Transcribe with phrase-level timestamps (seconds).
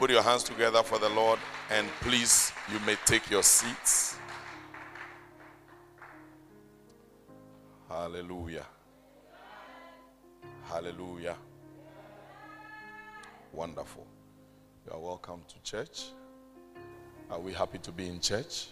[0.00, 1.38] Put your hands together for the Lord
[1.70, 4.16] and please, you may take your seats.
[7.86, 8.64] Hallelujah.
[10.70, 11.36] Hallelujah.
[13.52, 14.06] Wonderful.
[14.86, 16.04] You are welcome to church.
[17.30, 18.68] Are we happy to be in church?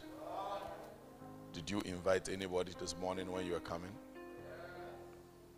[1.52, 3.92] Did you invite anybody this morning when you were coming?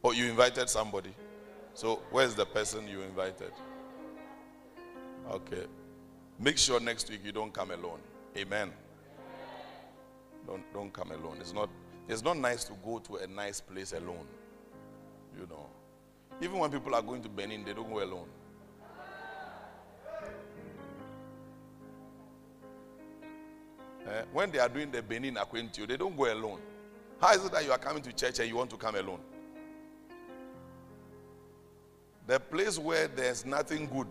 [0.02, 1.14] Oh, you invited somebody.
[1.74, 3.52] So, where's the person you invited?
[5.28, 5.66] Okay.
[6.38, 8.00] Make sure next week you don't come alone.
[8.36, 8.72] Amen.
[10.46, 11.36] Don't don't come alone.
[11.40, 11.68] It's not
[12.08, 14.26] it's not nice to go to a nice place alone.
[15.38, 15.66] You know.
[16.40, 18.26] Even when people are going to Benin, they don't go alone.
[24.06, 26.60] Eh, when they are doing the Benin Aquintio, they don't go alone.
[27.20, 29.20] How is it that you are coming to church and you want to come alone?
[32.26, 34.08] The place where there's nothing good,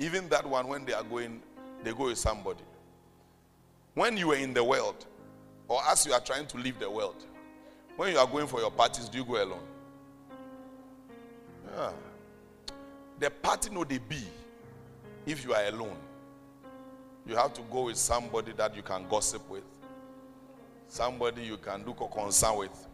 [0.00, 1.40] even that one, when they are going,
[1.84, 2.64] they go with somebody.
[3.94, 5.06] When you are in the world,
[5.68, 7.22] or as you are trying to leave the world,
[7.96, 9.62] when you are going for your parties, do you go alone?
[11.76, 11.90] Yeah.
[13.18, 14.22] The party no they be
[15.26, 15.96] if you are alone.
[17.26, 19.64] You have to go with somebody that you can gossip with,
[20.88, 22.88] somebody you can do concern with,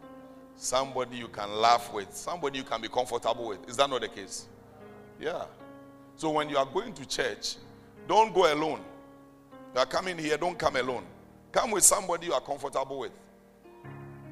[0.56, 3.68] somebody you can laugh with, somebody you can be comfortable with.
[3.68, 4.46] Is that not the case?
[5.20, 5.44] Yeah.
[6.16, 7.56] So when you are going to church,
[8.08, 8.80] don't go alone.
[9.74, 11.04] You are coming here, don't come alone.
[11.52, 13.12] Come with somebody you are comfortable with.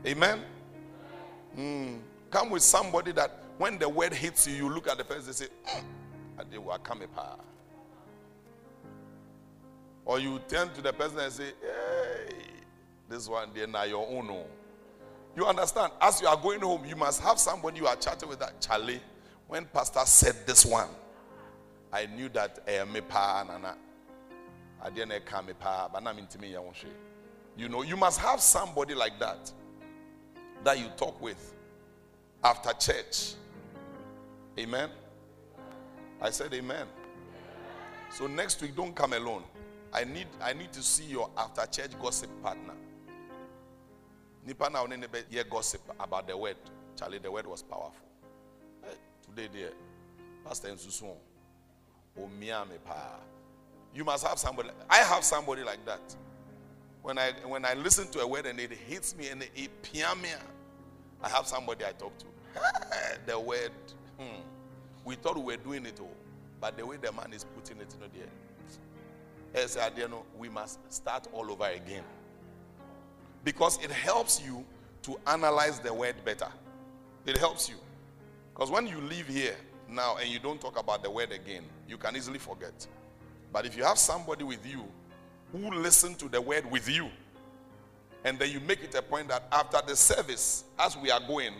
[0.07, 0.41] Amen.
[1.59, 1.99] Mm.
[2.31, 5.35] Come with somebody that when the word hits you, you look at the person and
[5.35, 7.03] say, mm, they will come
[10.05, 12.35] Or you turn to the person and say, hey,
[13.09, 14.29] this one, they're not your own.
[14.31, 14.47] Oh.
[15.37, 15.93] You understand?
[16.01, 19.01] As you are going home, you must have somebody you are chatting with that Charlie.
[19.47, 20.89] When Pastor said this one,
[21.95, 23.77] I knew that eh, me pa nana.
[24.83, 26.57] I didn't come pa, but I'm into me.
[27.57, 29.53] You know, you must have somebody like that
[30.65, 31.55] that you talk with
[32.43, 33.35] after church.
[34.59, 34.91] Amen.
[36.21, 36.87] I said amen.
[38.11, 39.45] So next week, don't come alone.
[39.93, 42.75] I need I need to see your after church gossip partner.
[44.45, 46.57] Nipa na onene be ye gossip about the word.
[46.97, 47.93] Charlie, the word was powerful.
[48.83, 49.73] Hey, today there,
[50.45, 51.34] Pastor Nsusu, pa.
[53.95, 54.71] You must have somebody.
[54.91, 56.01] I have somebody like that.
[57.03, 60.39] When I when I listen to a word and it hits me and it piamia,
[61.23, 62.27] I have somebody I talk to.
[63.27, 63.73] the word.
[64.19, 64.41] Hmm.
[65.05, 66.17] We thought we were doing it all,
[66.61, 68.09] but the way the man is putting it, you know,
[69.55, 70.09] there,
[70.39, 72.03] we must start all over again
[73.45, 74.65] because it helps you
[75.03, 76.49] to analyze the word better.
[77.27, 77.77] It helps you
[78.53, 79.57] because when you leave here
[79.89, 82.87] now and you don't talk about the word again, you can easily forget.
[83.53, 84.85] But if you have somebody with you
[85.53, 87.09] who listen to the word with you,
[88.25, 91.53] and then you make it a point that after the service, as we are going,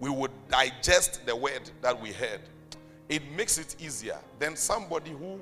[0.00, 2.40] we would digest the word that we heard.
[3.08, 4.18] It makes it easier.
[4.38, 5.40] Then somebody who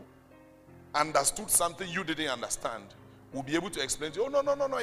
[0.95, 2.85] understood something you didn't understand
[3.33, 4.79] will be able to explain to you, oh, no, no, no, no,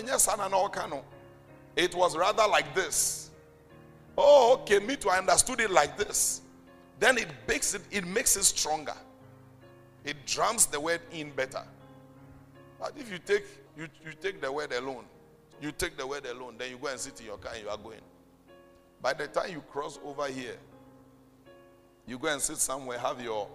[1.75, 3.31] it was rather like this.
[4.17, 6.42] Oh, okay, me too, I understood it like this.
[7.03, 8.95] Then it makes it, it makes it stronger.
[10.05, 11.61] It drums the word in better.
[12.79, 13.43] But if you take
[13.75, 15.03] you, you take the word alone,
[15.61, 17.69] you take the word alone, then you go and sit in your car and you
[17.69, 17.99] are going.
[19.01, 20.55] By the time you cross over here,
[22.07, 23.49] you go and sit somewhere, have your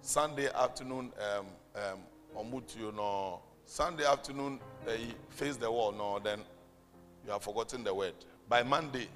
[0.00, 4.92] Sunday afternoon um, um, you know, Sunday afternoon, uh,
[5.28, 6.40] face the wall, no, then
[7.26, 8.14] you have forgotten the word.
[8.48, 9.08] By Monday,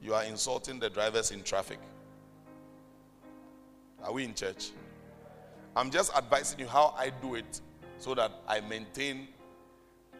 [0.00, 1.78] you are insulting the drivers in traffic.
[4.04, 4.70] Are we in church?
[5.76, 7.60] I'm just advising you how I do it
[7.98, 9.28] so that I maintain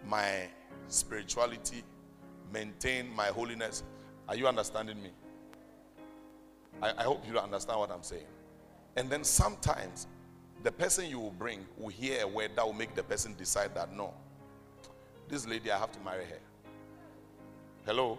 [0.06, 0.48] my
[0.88, 1.82] spirituality,
[2.53, 3.82] maintain my holiness.
[4.28, 5.10] Are you understanding me?
[6.81, 8.26] I, I hope you understand what I'm saying.
[8.97, 10.06] And then sometimes
[10.62, 13.74] the person you will bring will hear a word that will make the person decide
[13.74, 14.15] that no,
[15.28, 16.39] this lady, I have to marry her.
[17.86, 18.18] Hello?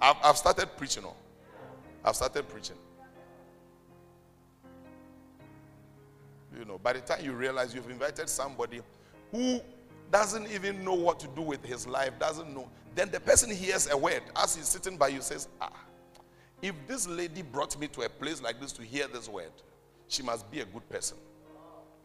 [0.00, 1.04] I've, I've started preaching.
[1.06, 1.14] Oh.
[2.04, 2.76] I've started preaching.
[6.58, 8.80] You know, by the time you realize you've invited somebody
[9.30, 9.60] who
[10.10, 13.90] doesn't even know what to do with his life, doesn't know, then the person hears
[13.90, 15.72] a word as he's sitting by you says, Ah,
[16.60, 19.52] if this lady brought me to a place like this to hear this word,
[20.08, 21.16] she must be a good person.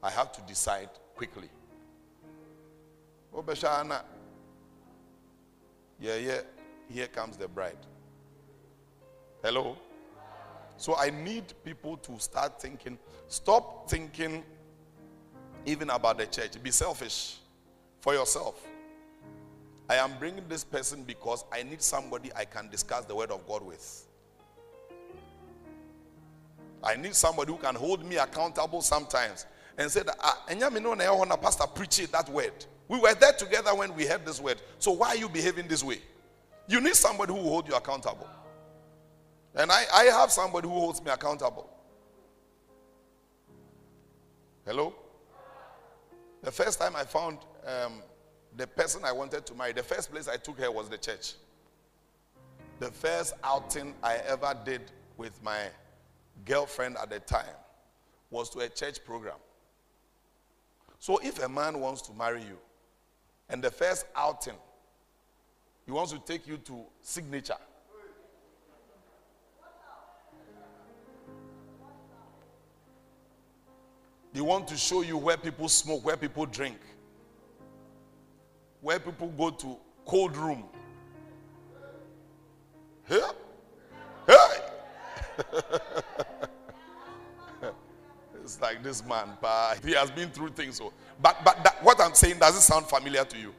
[0.01, 1.49] I have to decide quickly.
[3.35, 4.01] Obeshana.
[5.99, 6.41] Yeah, yeah.
[6.89, 7.77] Here comes the bride.
[9.43, 9.77] Hello?
[10.77, 12.97] So I need people to start thinking,
[13.27, 14.43] stop thinking
[15.65, 16.61] even about the church.
[16.61, 17.37] Be selfish
[17.99, 18.63] for yourself.
[19.89, 23.45] I am bringing this person because I need somebody I can discuss the word of
[23.47, 24.05] God with.
[26.83, 29.45] I need somebody who can hold me accountable sometimes
[29.77, 32.53] and say that, ah, and pastor preach it that word.
[32.87, 34.61] We were there together when we heard this word.
[34.79, 35.99] So why are you behaving this way?
[36.67, 38.27] You need somebody who will hold you accountable.
[39.57, 41.67] And I, I have somebody who holds me accountable.
[44.65, 44.93] Hello?
[46.43, 48.03] The first time I found um,
[48.55, 51.33] the person I wanted to marry, the first place I took her was the church.
[52.79, 55.69] The first outing I ever did with my
[56.45, 57.55] girlfriend at the time
[58.29, 59.37] was to a church program.
[60.99, 62.59] So if a man wants to marry you,
[63.49, 64.57] and the first outing,
[65.87, 67.55] he wants to take you to signature.
[74.37, 76.77] He wants to show you where people smoke, where people drink,
[78.81, 79.75] where people go to
[80.05, 80.63] cold room.
[83.07, 83.19] Hey,
[84.27, 84.59] hey.
[88.43, 89.29] it's like this man,
[89.83, 90.75] he has been through things.
[90.75, 93.55] So, but but that, what I'm saying does it sound familiar to you?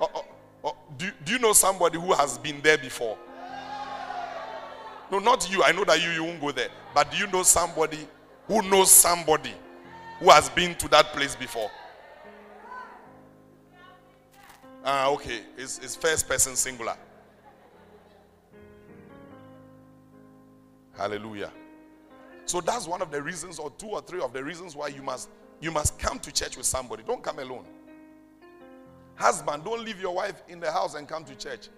[0.00, 0.24] Oh, oh,
[0.64, 3.18] oh, do, do you know somebody who has been there before?
[5.10, 5.62] No, not you.
[5.62, 6.68] I know that you, you won't go there.
[6.94, 8.06] But do you know somebody
[8.46, 9.54] who knows somebody
[10.20, 11.70] who has been to that place before?
[14.84, 15.40] Ah, okay.
[15.56, 16.96] It's, it's first person singular.
[20.96, 21.52] Hallelujah.
[22.44, 25.02] So that's one of the reasons, or two or three of the reasons why you
[25.02, 25.28] must
[25.60, 27.02] you must come to church with somebody.
[27.06, 27.64] Don't come alone.
[29.16, 31.68] Husband, don't leave your wife in the house and come to church.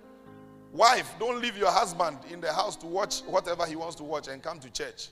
[0.72, 4.28] Wife, don't leave your husband in the house to watch whatever he wants to watch
[4.28, 5.08] and come to church.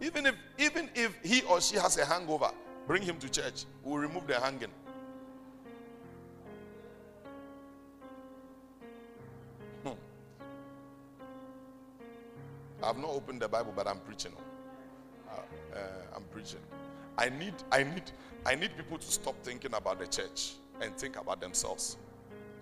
[0.00, 2.50] Even if even if he or she has a hangover,
[2.86, 3.64] bring him to church.
[3.82, 4.70] We'll remove the hanging.
[12.82, 14.32] I've not opened the Bible, but I'm preaching.
[15.30, 15.34] Uh,
[15.74, 15.78] uh,
[16.16, 16.58] I'm preaching.
[17.16, 18.10] I need, I need,
[18.44, 21.96] I need people to stop thinking about the church and think about themselves.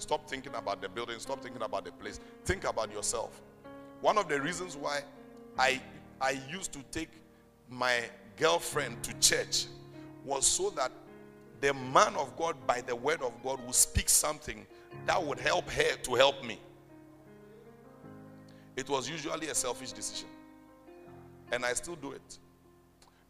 [0.01, 1.19] Stop thinking about the building.
[1.19, 2.21] Stop thinking about the place.
[2.45, 3.41] Think about yourself.
[4.01, 5.03] One of the reasons why
[5.59, 5.81] I
[6.21, 7.11] I used to take
[7.69, 8.03] my
[8.37, 9.67] girlfriend to church
[10.25, 10.93] was so that
[11.61, 14.67] the man of God, by the word of God, would speak something
[15.07, 16.59] that would help her to help me.
[18.77, 20.29] It was usually a selfish decision.
[21.53, 22.39] And I still do it.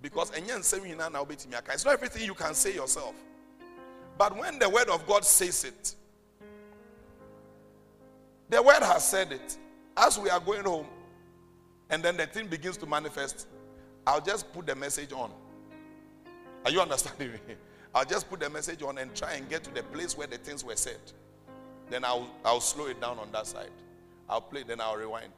[0.02, 3.14] Because it's not everything you can say yourself.
[4.16, 5.94] But when the word of God says it,
[8.50, 9.56] the word has said it.
[9.97, 10.87] As we are going home,
[11.88, 13.47] and then the thing begins to manifest,
[14.06, 15.31] I'll just put the message on.
[16.64, 17.38] Are you understanding me?
[17.94, 20.38] I'll just put the message on and try and get to the place where the
[20.38, 21.00] things were said.
[21.88, 23.70] Then I'll, I'll slow it down on that side.
[24.29, 25.32] I'll play, then I'll rewind.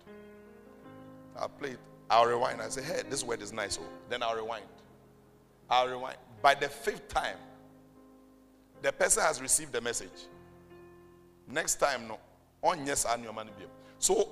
[1.38, 1.78] I'll play it.
[2.10, 2.60] I'll rewind.
[2.60, 3.78] I say, hey, this word is nice.
[3.80, 3.86] Oh.
[4.10, 4.66] Then I'll rewind.
[5.70, 6.18] I'll rewind.
[6.42, 7.36] By the fifth time,
[8.82, 10.26] the person has received the message.
[11.48, 12.18] Next time, no.
[12.62, 13.50] On yes, and your money.
[13.98, 14.28] So,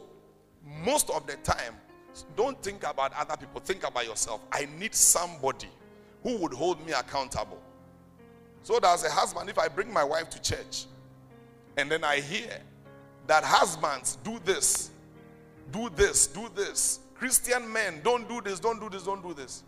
[0.85, 1.75] most of the time,
[2.37, 3.61] don't think about other people.
[3.61, 4.41] Think about yourself.
[4.53, 5.69] I need somebody
[6.23, 7.61] who would hold me accountable.
[8.63, 10.87] So, that as a husband, if I bring my wife to church
[11.77, 12.61] and then I hear
[13.27, 14.91] that husbands do this,
[15.73, 17.01] do this, do this.
[17.15, 19.63] Christian men, don't do this, don't do this, don't do this.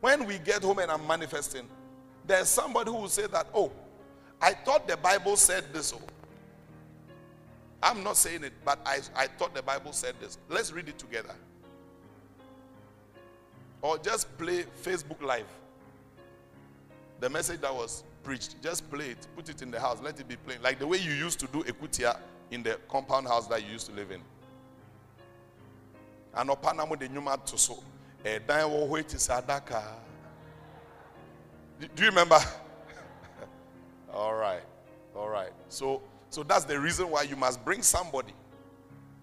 [0.00, 1.66] When we get home and I'm manifesting,
[2.26, 3.72] there's somebody who will say that, oh,
[4.40, 5.92] I thought the Bible said this.
[5.94, 6.00] Oh.
[7.84, 10.38] I'm not saying it, but I, I thought the Bible said this.
[10.48, 11.34] Let's read it together.
[13.82, 15.44] Or just play Facebook Live.
[17.20, 18.56] The message that was preached.
[18.62, 20.62] Just play it, put it in the house, let it be playing.
[20.62, 22.16] Like the way you used to do Ekutia
[22.50, 24.22] in the compound house that you used to live in.
[26.34, 27.82] And Opanamu de Nyuma to so.
[28.24, 28.38] Eh,
[31.94, 32.38] do you remember?
[34.14, 34.62] all right.
[35.14, 35.52] All right.
[35.68, 36.00] So
[36.34, 38.32] so that's the reason why you must bring somebody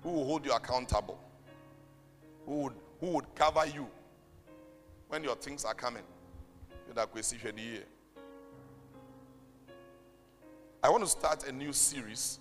[0.02, 1.20] who will hold you accountable.
[2.46, 3.86] Who would who would cover you
[5.10, 6.04] when your things are coming.
[10.82, 12.40] I want to start a new series.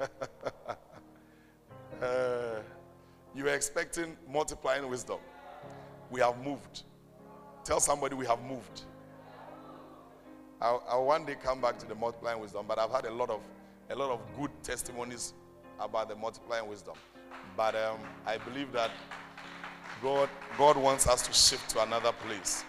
[0.00, 0.06] uh,
[3.34, 5.18] you were expecting multiplying wisdom.
[6.10, 6.84] We have moved.
[7.62, 8.84] Tell somebody we have moved.
[10.62, 13.30] I'll, I'll, one day come back to the multiplying wisdom, but I've had a lot
[13.30, 13.40] of
[13.88, 15.32] a lot of good testimonies
[15.80, 16.94] about the multiplying wisdom.
[17.56, 18.90] But um, I believe that
[20.00, 22.64] God, God wants us to shift to another place.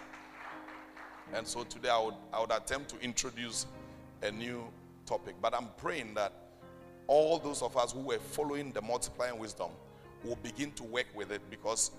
[1.32, 3.66] And so today I would, I would attempt to introduce
[4.22, 4.64] a new
[5.06, 5.36] topic.
[5.40, 6.32] But I'm praying that
[7.06, 9.70] all those of us who were following the multiplying wisdom
[10.24, 11.92] will begin to work with it because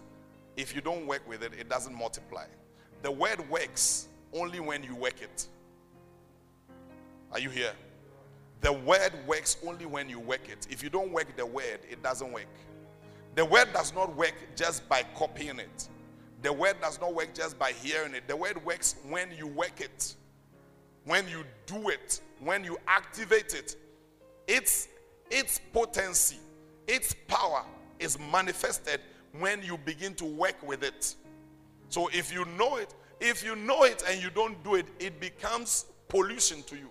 [0.55, 2.45] if you don't work with it, it doesn't multiply.
[3.01, 5.47] The word works only when you work it.
[7.34, 7.74] Are you here?
[8.62, 10.68] The word works only when you work it.
[10.70, 12.48] If you don't work the word, it doesn't work.
[13.36, 15.90] The word does not work just by copying it.
[16.44, 18.28] The word does not work just by hearing it.
[18.28, 20.16] The word works when you work it,
[21.06, 23.75] when you do it, when you activate it.
[24.48, 24.88] Its,
[25.32, 26.38] its potency,
[26.88, 27.66] its power
[27.98, 29.02] is manifested
[29.40, 31.16] when you begin to work with it.
[31.90, 35.20] So if you know it, if you know it and you don't do it, it
[35.20, 36.90] becomes pollution to you.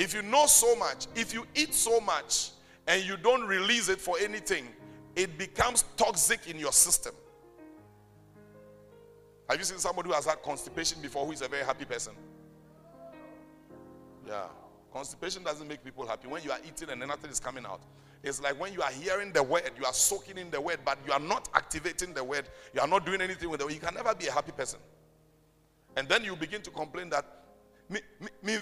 [0.00, 2.52] If you know so much, if you eat so much
[2.86, 4.66] and you don't release it for anything,
[5.14, 7.14] it becomes toxic in your system.
[9.46, 12.14] Have you seen somebody who has had constipation before who is a very happy person?
[14.26, 14.44] Yeah.
[14.90, 16.28] Constipation doesn't make people happy.
[16.28, 17.82] When you are eating and nothing is coming out,
[18.22, 20.96] it's like when you are hearing the word, you are soaking in the word, but
[21.06, 22.48] you are not activating the word.
[22.72, 23.70] You are not doing anything with it.
[23.70, 24.80] You can never be a happy person.
[25.94, 27.39] And then you begin to complain that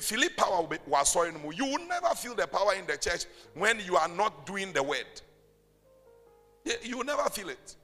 [0.00, 3.96] feel power was sorry You will never feel the power in the church when you
[3.96, 5.06] are not doing the word.
[6.82, 7.76] You will never feel it.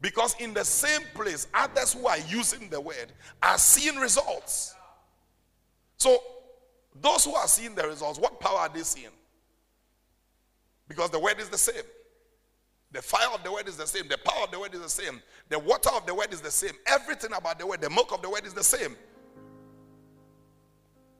[0.00, 4.74] Because in the same place, others who are using the word are seeing results.
[5.96, 6.18] So,
[7.00, 9.12] those who are seeing the results, what power are they seeing?
[10.88, 11.84] Because the word is the same.
[12.90, 14.08] The fire of the word is the same.
[14.08, 15.22] The power of the word is the same.
[15.48, 16.72] The water of the word is the same.
[16.86, 18.96] Everything about the word, the milk of the word is the same.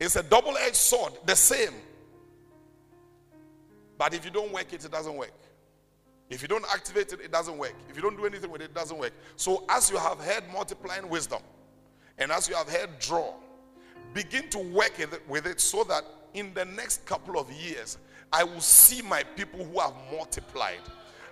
[0.02, 1.74] It's a double edged sword, the same.
[3.96, 5.30] But if you don't work it, it doesn't work.
[6.28, 7.74] If you don't activate it, it doesn't work.
[7.88, 9.12] If you don't do anything with it, it doesn't work.
[9.36, 11.40] So, as you have heard multiplying wisdom,
[12.18, 13.32] and as you have heard draw,
[14.12, 16.02] begin to work with it so that
[16.34, 17.96] in the next couple of years,
[18.32, 20.80] I will see my people who have multiplied.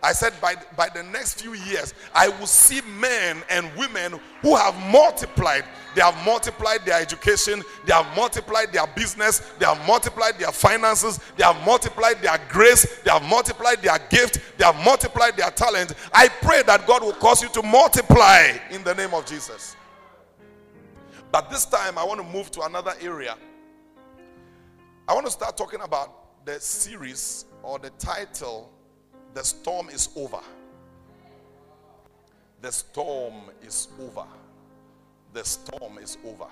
[0.02, 4.56] I said, by, by the next few years, I will see men and women who
[4.56, 5.64] have multiplied.
[5.94, 11.20] They have multiplied their education, they have multiplied their business, they have multiplied their finances,
[11.36, 15.94] they have multiplied their grace, they have multiplied their gift, they have multiplied their talent.
[16.14, 19.76] I pray that God will cause you to multiply in the name of Jesus.
[21.32, 23.36] But this time, I want to move to another area.
[25.06, 28.72] I want to start talking about the series or the title,
[29.34, 30.40] The Storm is Over.
[32.60, 34.26] The storm is over.
[35.32, 36.46] The storm is over.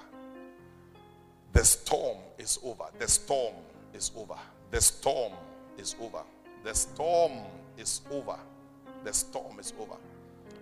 [1.52, 2.84] The storm is over.
[2.98, 3.54] The storm
[3.92, 4.38] is over.
[4.70, 5.32] The storm
[5.76, 6.22] is over.
[6.64, 7.32] The storm
[7.76, 8.38] is over.
[9.04, 9.96] The storm is over.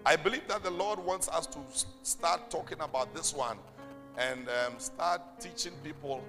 [0.05, 1.59] I believe that the Lord wants us to
[2.03, 3.59] start talking about this one
[4.19, 6.25] and um, start teaching people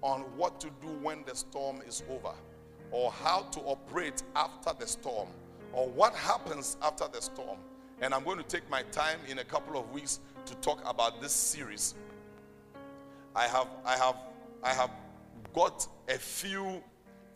[0.00, 2.32] on what to do when the storm is over,
[2.96, 5.28] or how to operate after the storm,
[5.74, 7.58] or what happens after the storm.
[8.00, 11.20] And I'm going to take my time in a couple of weeks to talk about
[11.20, 11.94] this series.
[13.34, 14.16] I have, I have,
[14.62, 14.90] I have
[15.52, 16.82] got a few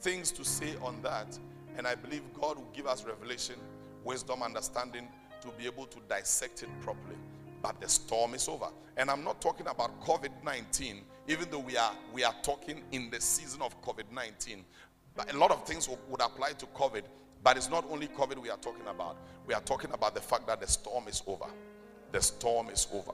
[0.01, 1.39] things to say on that,
[1.77, 3.57] and I believe God will give us revelation,
[4.03, 5.09] wisdom, understanding
[5.43, 7.17] to be able to dissect it properly.
[7.61, 8.69] But the storm is over.
[8.97, 13.11] And I'm not talking about COVID 19, even though we are, we are talking in
[13.11, 14.65] the season of COVID 19.
[15.21, 17.03] But a lot of things would apply to COVID.
[17.45, 19.19] But it's not only COVID we are talking about.
[19.47, 21.45] We are talking about the fact that the storm is over.
[22.11, 23.13] The storm is over.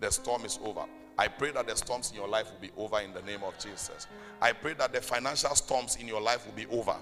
[0.00, 0.84] The storm is over.
[1.16, 3.56] I pray that the storms in your life will be over in the name of
[3.60, 4.08] Jesus.
[4.42, 6.96] I pray that the financial storms in your life will be over.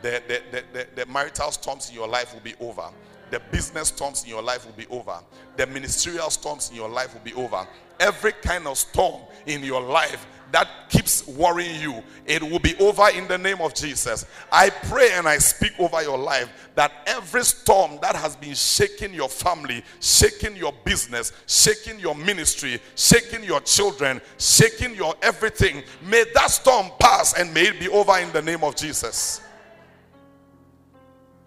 [0.00, 2.88] The, the, the, the, the marital storms in your life will be over
[3.30, 5.18] the business storms in your life will be over.
[5.56, 7.66] The ministerial storms in your life will be over.
[7.98, 13.08] Every kind of storm in your life that keeps worrying you, it will be over
[13.10, 14.26] in the name of Jesus.
[14.50, 19.14] I pray and I speak over your life that every storm that has been shaking
[19.14, 26.24] your family, shaking your business, shaking your ministry, shaking your children, shaking your everything, may
[26.34, 29.42] that storm pass and may it be over in the name of Jesus.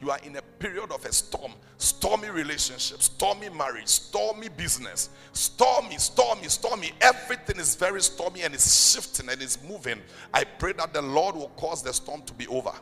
[0.04, 5.98] You are in a period of a storm, stormy relationship, stormy marriage, stormy business, stormy,
[5.98, 6.92] stormy, stormy.
[7.00, 10.02] Everything is very stormy and it's shifting and it's moving.
[10.34, 12.74] I pray that the Lord will cause the storm to be over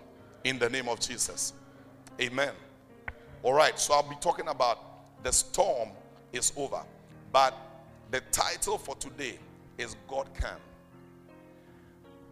[0.45, 1.53] in the name of Jesus.
[2.19, 2.53] Amen.
[3.43, 4.79] All right, so I'll be talking about
[5.21, 5.89] the storm
[6.33, 6.81] is over.
[7.31, 7.55] But
[8.09, 9.37] the title for today
[9.77, 10.57] is God can.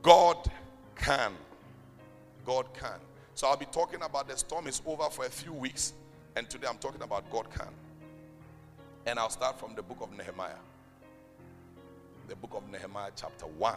[0.01, 0.49] God
[0.95, 1.33] can.
[2.43, 2.99] God can.
[3.39, 5.93] So I'll be talking about the storm is over for a few weeks.
[6.35, 7.69] And today I'm talking about God can.
[9.05, 10.59] And I'll start from the book of Nehemiah.
[12.27, 13.75] The book of Nehemiah, chapter 1.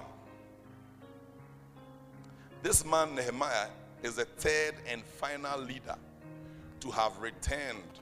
[2.64, 3.69] This man, Nehemiah,
[4.02, 5.95] is the third and final leader
[6.81, 8.00] to have returned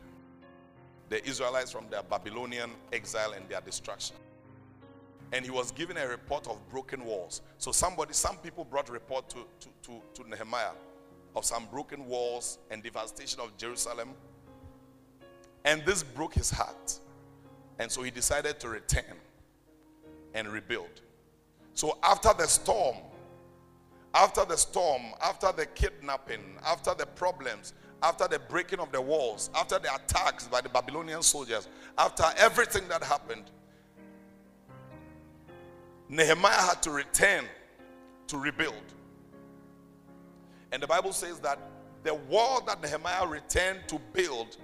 [1.10, 4.16] the Israelites from their Babylonian exile and their destruction.
[5.34, 7.42] And he was given a report of broken walls.
[7.58, 10.72] So somebody, some people brought report to, to, to, to Nehemiah
[11.36, 14.10] of some broken walls and devastation of Jerusalem.
[15.64, 16.98] And this broke his heart.
[17.78, 19.16] And so he decided to return
[20.34, 21.00] and rebuild.
[21.74, 22.96] So after the storm,
[24.14, 29.50] after the storm, after the kidnapping, after the problems, after the breaking of the walls,
[29.54, 33.44] after the attacks by the Babylonian soldiers, after everything that happened,
[36.08, 37.44] Nehemiah had to return
[38.26, 38.74] to rebuild.
[40.72, 41.58] And the Bible says that
[42.02, 44.56] the wall that Nehemiah returned to build,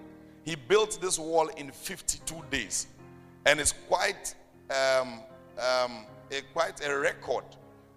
[0.44, 2.86] he built this wall in 52 days.
[3.44, 4.34] And it's quite,
[4.70, 5.20] um,
[5.58, 7.44] um, a, quite a record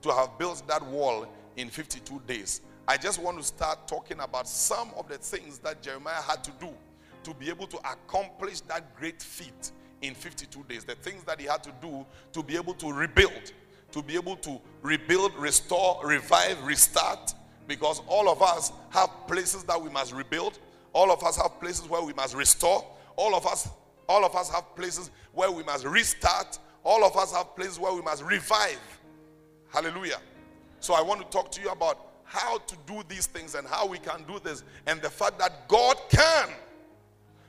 [0.02, 2.62] to have built that wall in 52 days.
[2.88, 6.52] I just want to start talking about some of the things that Jeremiah had to
[6.60, 6.70] do
[7.24, 10.86] to be able to accomplish that great feat in 52 days.
[10.86, 13.52] The things that he had to do to be able to rebuild,
[13.92, 17.34] to be able to rebuild, restore, revive, restart.
[17.70, 20.58] Because all of us have places that we must rebuild.
[20.92, 22.84] All of us have places where we must restore.
[23.16, 23.70] All of us,
[24.10, 26.58] all of us have places where we must restart.
[26.84, 28.80] All of us have places where we must revive.
[29.72, 30.18] Hallelujah.
[30.80, 33.86] So I want to talk to you about how to do these things and how
[33.86, 36.50] we can do this, and the fact that God can.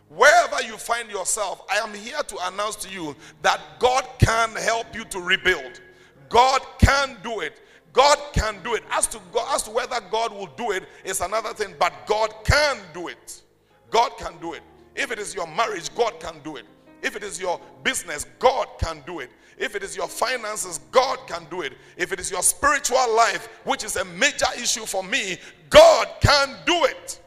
[0.09, 4.95] Wherever you find yourself, I am here to announce to you that God can help
[4.95, 5.81] you to rebuild.
[6.29, 7.62] God can do it.
[7.92, 8.82] God can do it.
[8.90, 12.32] As to, God, as to whether God will do it is another thing, but God
[12.44, 13.42] can do it.
[13.90, 14.62] God can do it.
[14.94, 16.66] If it is your marriage, God can do it.
[17.02, 19.30] If it is your business, God can do it.
[19.56, 21.75] If it is your finances, God can do it.
[21.97, 25.38] If it is your spiritual life, which is a major issue for me,
[25.69, 27.21] God can do it.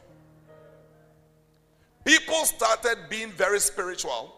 [2.06, 4.36] People started being very spiritual,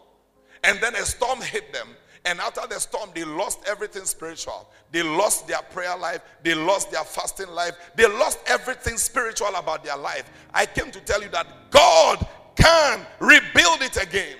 [0.62, 1.88] and then a storm hit them.
[2.26, 4.68] And after the storm, they lost everything spiritual.
[4.90, 6.22] They lost their prayer life.
[6.42, 7.74] They lost their fasting life.
[7.94, 10.28] They lost everything spiritual about their life.
[10.52, 14.36] I came to tell you that God can rebuild it again.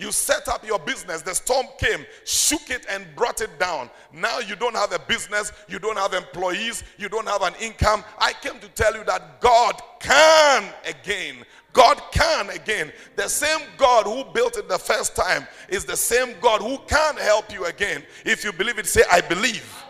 [0.00, 3.90] You set up your business, the storm came, shook it, and brought it down.
[4.14, 8.02] Now you don't have a business, you don't have employees, you don't have an income.
[8.18, 11.44] I came to tell you that God can again.
[11.74, 12.90] God can again.
[13.16, 17.18] The same God who built it the first time is the same God who can
[17.18, 18.02] help you again.
[18.24, 19.84] If you believe it, say, I believe.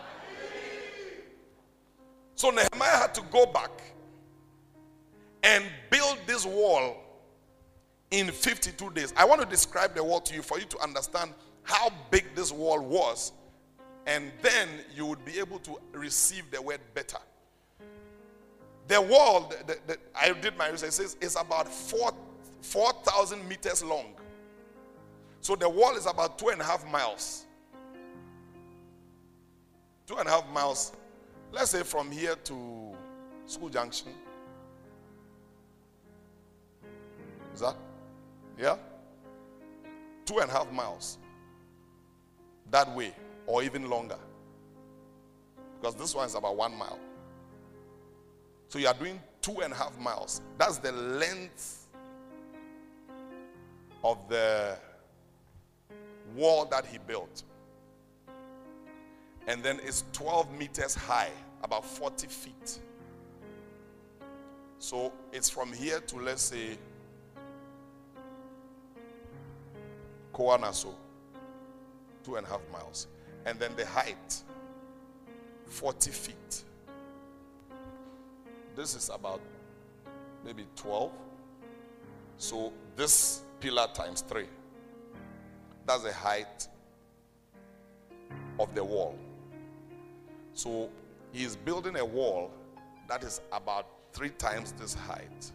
[2.35, 3.71] So Nehemiah had to go back
[5.45, 6.97] and build this wall
[8.11, 9.13] in 52 days.
[9.17, 12.51] I want to describe the wall to you for you to understand how big this
[12.51, 13.33] wall was,
[14.07, 17.19] and then you would be able to receive the word better.
[18.89, 22.19] The wall, the, the, the, I did my research, says it's about 4,000
[22.63, 24.15] 4, meters long.
[25.41, 27.47] So the wall is about two and a half miles.
[30.07, 30.93] Two and a half miles.
[31.53, 32.95] Let's say from here to
[33.47, 34.09] School Junction.
[37.55, 37.77] Is that?
[38.61, 38.77] Yeah?
[40.27, 41.19] Two and a half miles
[42.71, 43.13] that way,
[43.47, 44.19] or even longer.
[45.81, 46.99] Because this one is about one mile.
[48.69, 50.43] So you are doing two and a half miles.
[50.59, 51.89] That's the length
[54.05, 54.77] of the
[56.37, 57.43] wall that he built.
[59.47, 61.31] And then it's 12 meters high,
[61.65, 62.79] about 40 feet.
[64.79, 66.79] So it's from here to, let's say,
[70.41, 70.95] Koanaso,
[72.25, 73.09] two and a half miles.
[73.45, 74.43] And then the height,
[75.67, 76.65] 40 feet.
[78.75, 79.43] This is about
[80.43, 81.13] maybe 12.
[82.39, 84.47] So this pillar times three.
[85.87, 86.69] That's the height
[88.59, 89.19] of the wall.
[90.55, 90.89] So
[91.33, 92.51] he is building a wall
[93.09, 95.53] that is about three times this height.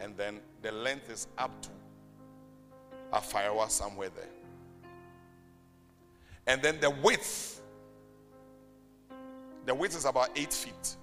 [0.00, 1.68] And then the length is up to
[3.12, 4.28] a firewall somewhere there.
[6.46, 7.60] And then the width,
[9.66, 10.96] the width is about eight feet.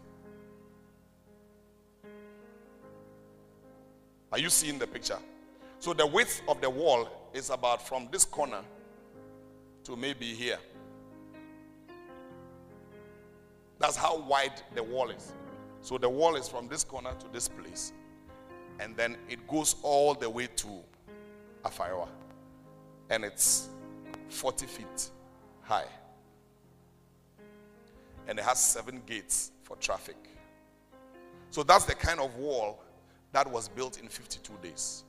[4.31, 5.19] Are you seeing the picture?
[5.79, 8.61] So the width of the wall is about from this corner
[9.83, 10.57] to maybe here.
[13.77, 15.33] That's how wide the wall is.
[15.81, 17.93] So the wall is from this corner to this place.
[18.79, 20.67] and then it goes all the way to
[21.65, 22.08] Afaiwa.
[23.10, 23.69] And it's
[24.30, 25.10] 40 feet
[25.63, 25.86] high.
[28.28, 30.15] And it has seven gates for traffic.
[31.51, 32.84] So that's the kind of wall
[33.32, 35.04] that was built in 52 days.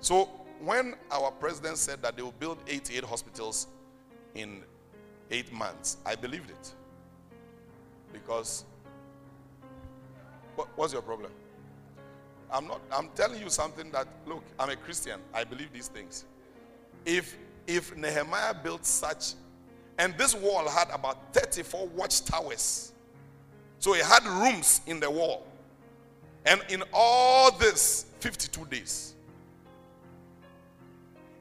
[0.00, 0.24] So
[0.60, 3.68] when our president said that they will build 88 hospitals
[4.34, 4.62] in
[5.30, 6.72] eight months, I believed it.
[8.12, 8.64] Because
[10.54, 11.32] what, what's your problem?
[12.54, 15.20] I'm not I'm telling you something that look, I'm a Christian.
[15.34, 16.24] I believe these things.
[17.04, 17.36] If
[17.66, 19.34] if Nehemiah built such
[19.98, 22.92] and this wall had about 34 watchtowers.
[23.80, 25.46] So it had rooms in the wall.
[26.46, 29.14] And in all this 52 days.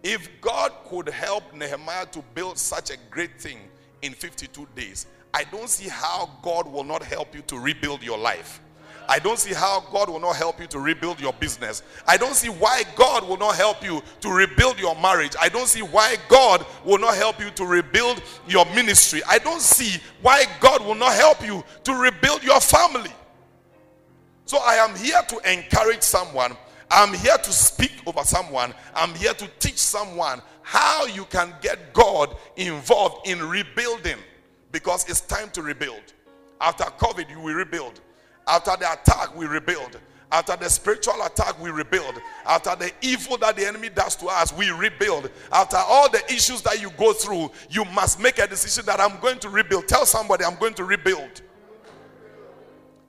[0.02, 3.58] If God could help Nehemiah to build such a great thing
[4.02, 8.18] in 52 days, I don't see how God will not help you to rebuild your
[8.18, 8.62] life.
[9.08, 11.84] I don't see how God will not help you to rebuild your business.
[12.08, 15.36] I don't see why God will not help you to rebuild your marriage.
[15.42, 19.22] I don't see why God will not help you to rebuild your ministry.
[19.28, 23.12] I don't see why God will not help you to rebuild your family.
[24.46, 26.56] So I am here to encourage someone.
[26.92, 28.74] I'm here to speak over someone.
[28.94, 34.18] I'm here to teach someone how you can get God involved in rebuilding
[34.72, 36.14] because it's time to rebuild.
[36.62, 38.00] After COVID, you will rebuild.
[38.48, 40.00] After the attack, we rebuild.
[40.32, 42.20] After the spiritual attack, we rebuild.
[42.46, 45.30] After the evil that the enemy does to us, we rebuild.
[45.52, 49.20] After all the issues that you go through, you must make a decision that I'm
[49.20, 49.88] going to rebuild.
[49.88, 51.44] Tell somebody, I'm going to rebuild.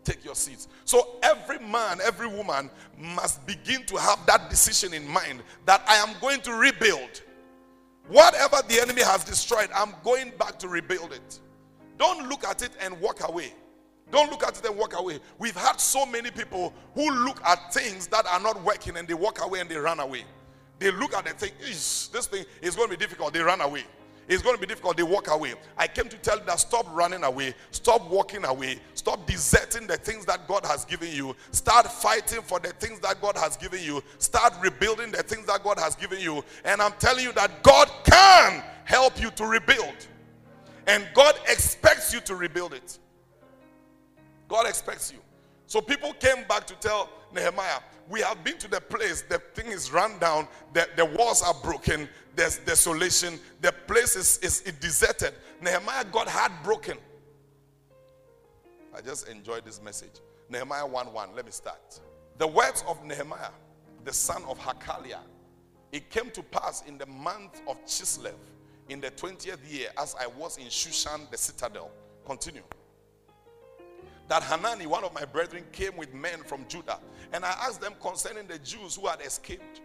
[0.04, 0.68] Take your seats.
[0.84, 5.94] So, every man, every woman must begin to have that decision in mind that I
[5.96, 7.22] am going to rebuild.
[8.08, 11.40] Whatever the enemy has destroyed, I'm going back to rebuild it.
[11.96, 13.54] Don't look at it and walk away.
[14.10, 15.18] Don't look at it and walk away.
[15.38, 19.14] We've had so many people who look at things that are not working and they
[19.14, 20.24] walk away and they run away.
[20.78, 23.32] They look at the thing, this thing is going to be difficult.
[23.32, 23.84] They run away.
[24.26, 24.96] It's going to be difficult.
[24.96, 25.54] They walk away.
[25.76, 29.96] I came to tell you that stop running away, stop walking away, stop deserting the
[29.96, 31.36] things that God has given you.
[31.50, 34.02] Start fighting for the things that God has given you.
[34.18, 36.42] Start rebuilding the things that God has given you.
[36.64, 40.06] And I'm telling you that God can help you to rebuild.
[40.86, 42.98] And God expects you to rebuild it.
[44.48, 45.18] God expects you.
[45.66, 49.66] So people came back to tell Nehemiah, we have been to the place, the thing
[49.66, 55.32] is run down, the, the walls are broken, there's desolation, the place is, is, deserted.
[55.62, 56.98] Nehemiah got heartbroken.
[58.94, 60.20] I just enjoyed this message.
[60.50, 61.28] Nehemiah 1 1.
[61.34, 62.00] Let me start.
[62.38, 63.50] The words of Nehemiah,
[64.04, 65.22] the son of Hachaliah,
[65.92, 68.34] it came to pass in the month of Chislev,
[68.88, 71.90] in the 20th year, as I was in Shushan, the citadel.
[72.26, 72.62] Continue
[74.28, 76.98] that Hanani, one of my brethren, came with men from Judah.
[77.32, 79.80] And I asked them concerning the Jews who had escaped,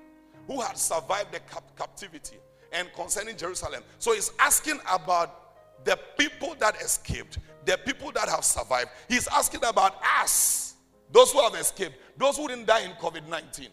[0.48, 2.38] who had survived the cap- captivity,
[2.72, 3.84] and concerning Jerusalem.
[3.98, 8.90] So he's asking about the people that escaped, the people that have survived.
[9.08, 10.76] He's asking about us,
[11.12, 13.68] those who have escaped, those who didn't die in COVID 19,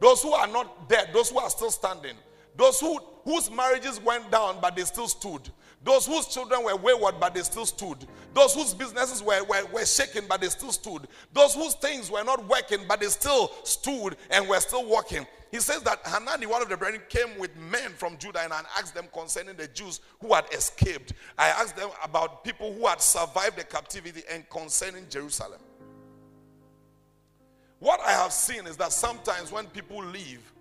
[0.00, 2.16] those who are not dead, those who are still standing,
[2.56, 5.48] those who, whose marriages went down but they still stood,
[5.84, 7.98] those whose children were wayward, but they still stood.
[8.34, 11.06] Those whose businesses were, were, were shaken, but they still stood.
[11.32, 15.26] Those whose things were not working, but they still stood and were still walking.
[15.50, 18.94] He says that Hanani, one of the brethren, came with men from Judah and asked
[18.94, 21.14] them concerning the Jews who had escaped.
[21.38, 25.60] I asked them about people who had survived the captivity and concerning Jerusalem.
[27.78, 30.52] What I have seen is that sometimes when people leave,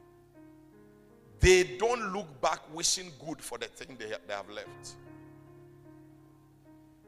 [1.39, 4.95] they don't look back wishing good for the thing they have left.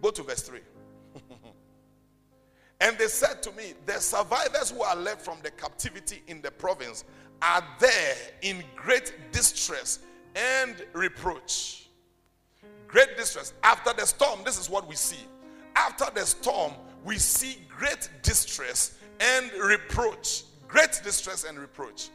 [0.02, 0.60] Go to verse 3.
[2.82, 6.52] and they said to me, The survivors who are left from the captivity in the
[6.52, 7.04] province
[7.42, 10.00] are there in great distress
[10.36, 11.88] and reproach.
[12.88, 13.54] Great distress.
[13.64, 15.24] After the storm, this is what we see.
[15.76, 20.44] After the storm, we see great distress and reproach.
[20.68, 22.10] Great distress and reproach.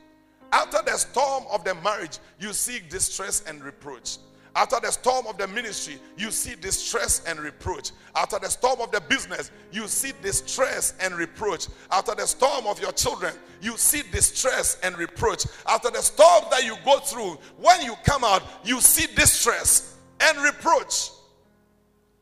[0.52, 4.18] After the storm of the marriage, you see distress and reproach.
[4.56, 7.90] After the storm of the ministry, you see distress and reproach.
[8.14, 11.66] After the storm of the business, you see distress and reproach.
[11.90, 15.46] After the storm of your children, you see distress and reproach.
[15.66, 20.38] After the storm that you go through, when you come out, you see distress and
[20.38, 21.10] reproach.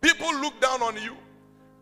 [0.00, 1.14] People look down on you,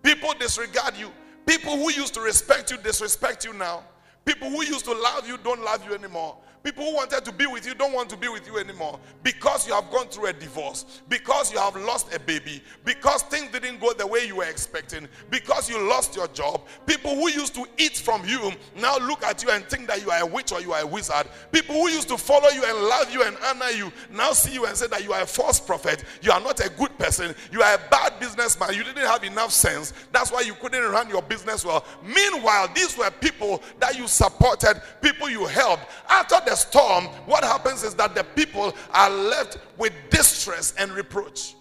[0.02, 1.10] people disregard you.
[1.46, 3.82] People who used to respect you disrespect you now.
[4.24, 6.36] People who used to love you don't love you anymore.
[6.62, 9.66] People who wanted to be with you don't want to be with you anymore because
[9.66, 13.80] you have gone through a divorce, because you have lost a baby, because things didn't
[13.80, 16.60] go the way you were expecting, because you lost your job.
[16.84, 20.10] People who used to eat from you now look at you and think that you
[20.10, 21.26] are a witch or you are a wizard.
[21.50, 24.66] People who used to follow you and love you and honor you now see you
[24.66, 26.04] and say that you are a false prophet.
[26.20, 27.34] You are not a good person.
[27.50, 28.74] You are a bad businessman.
[28.74, 29.94] You didn't have enough sense.
[30.12, 31.86] That's why you couldn't run your business well.
[32.04, 35.84] Meanwhile, these were people that you supported, people you helped.
[36.08, 41.54] After the storm, what happens is that the people are left with distress and reproach.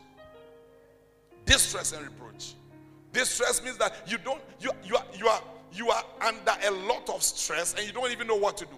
[1.46, 2.56] Distress and reproach.
[3.14, 7.08] Distress means that you don't you you are you are you are under a lot
[7.10, 8.78] of stress and you don't even know what to do.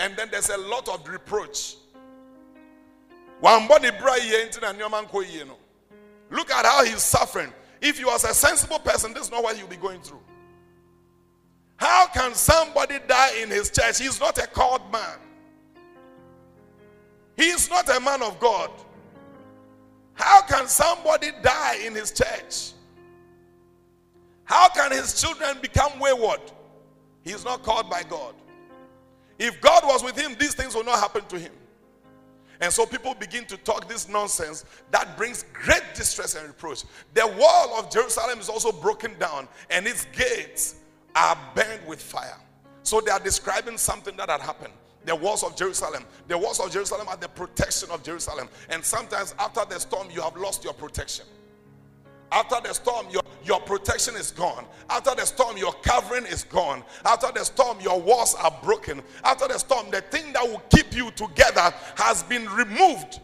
[0.00, 1.76] And then there's a lot of reproach.
[6.30, 7.52] Look at how he's suffering.
[7.80, 10.22] If he was a sensible person, this is not what he'll be going through.
[11.78, 14.00] How can somebody die in his church?
[14.00, 15.18] He's not a called man.
[17.36, 18.70] He is not a man of God.
[20.14, 22.72] How can somebody die in his church?
[24.42, 26.40] How can his children become wayward?
[27.22, 28.34] He is not called by God.
[29.38, 31.52] If God was with him, these things will not happen to him.
[32.60, 36.82] And so people begin to talk this nonsense that brings great distress and reproach.
[37.14, 40.74] The wall of Jerusalem is also broken down, and its gates
[41.18, 42.36] are burned with fire.
[42.82, 44.72] So they are describing something that had happened.
[45.04, 46.04] The walls of Jerusalem.
[46.26, 48.48] The walls of Jerusalem are the protection of Jerusalem.
[48.68, 51.26] And sometimes after the storm, you have lost your protection.
[52.30, 54.66] After the storm, your, your protection is gone.
[54.90, 56.84] After the storm, your covering is gone.
[57.04, 59.02] After the storm, your walls are broken.
[59.24, 63.20] After the storm, the thing that will keep you together has been removed.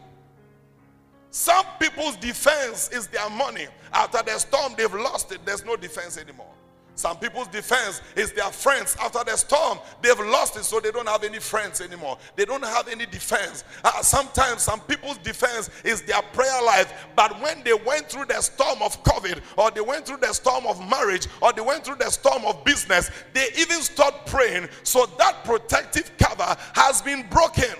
[1.29, 3.67] Some people's defense is their money.
[3.93, 5.45] After the storm, they've lost it.
[5.45, 6.51] There's no defense anymore.
[6.95, 8.95] Some people's defense is their friends.
[9.01, 12.17] After the storm, they've lost it, so they don't have any friends anymore.
[12.35, 13.65] They don't have any defense.
[13.83, 16.93] Uh, sometimes some people's defense is their prayer life.
[17.15, 20.65] But when they went through the storm of COVID, or they went through the storm
[20.65, 24.69] of marriage, or they went through the storm of business, they even stopped praying.
[24.83, 27.75] So that protective cover has been broken.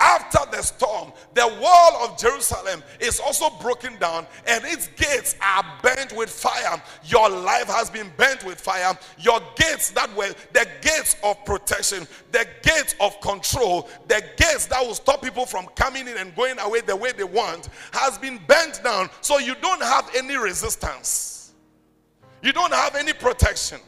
[0.00, 5.62] After the storm, the wall of Jerusalem is also broken down and its gates are
[5.82, 6.82] burnt with fire.
[7.04, 8.98] Your life has been burnt with fire.
[9.18, 14.80] Your gates that were the gates of protection, the gates of control, the gates that
[14.80, 18.40] will stop people from coming in and going away the way they want has been
[18.46, 19.10] burnt down.
[19.20, 21.52] So you don't have any resistance.
[22.42, 23.80] You don't have any protection.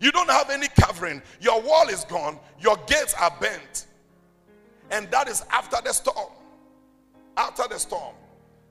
[0.00, 1.22] You don't have any covering.
[1.40, 2.40] Your wall is gone.
[2.60, 3.86] Your gates are bent.
[4.92, 6.30] And that is after the storm.
[7.36, 8.14] After the storm.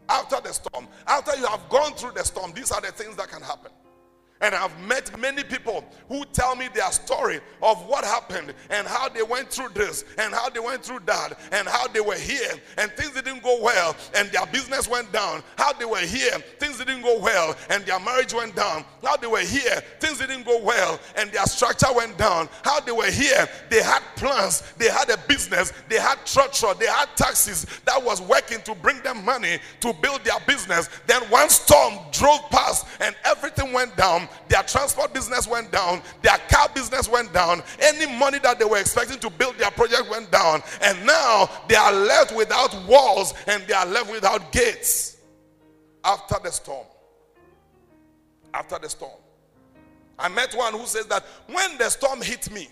[0.07, 0.87] After the storm.
[1.07, 3.71] After you have gone through the storm, these are the things that can happen.
[4.41, 9.07] And I've met many people who tell me their story of what happened and how
[9.07, 12.51] they went through this and how they went through that and how they were here
[12.77, 15.43] and things didn't go well and their business went down.
[15.57, 18.83] How they were here, things didn't go well and their marriage went down.
[19.03, 22.49] How they were here, things didn't go well and their structure went down.
[22.63, 26.87] How they were here, they had plans, they had a business, they had structure, they
[26.87, 30.89] had taxes that was working to bring them money to build their business.
[31.05, 36.37] Then one storm drove past and everything went down their transport business went down, their
[36.49, 40.31] car business went down, any money that they were expecting to build their project went
[40.31, 45.17] down, and now they are left without walls and they are left without gates
[46.03, 46.85] after the storm.
[48.53, 49.19] After the storm.
[50.19, 52.69] I met one who says that when the storm hit me,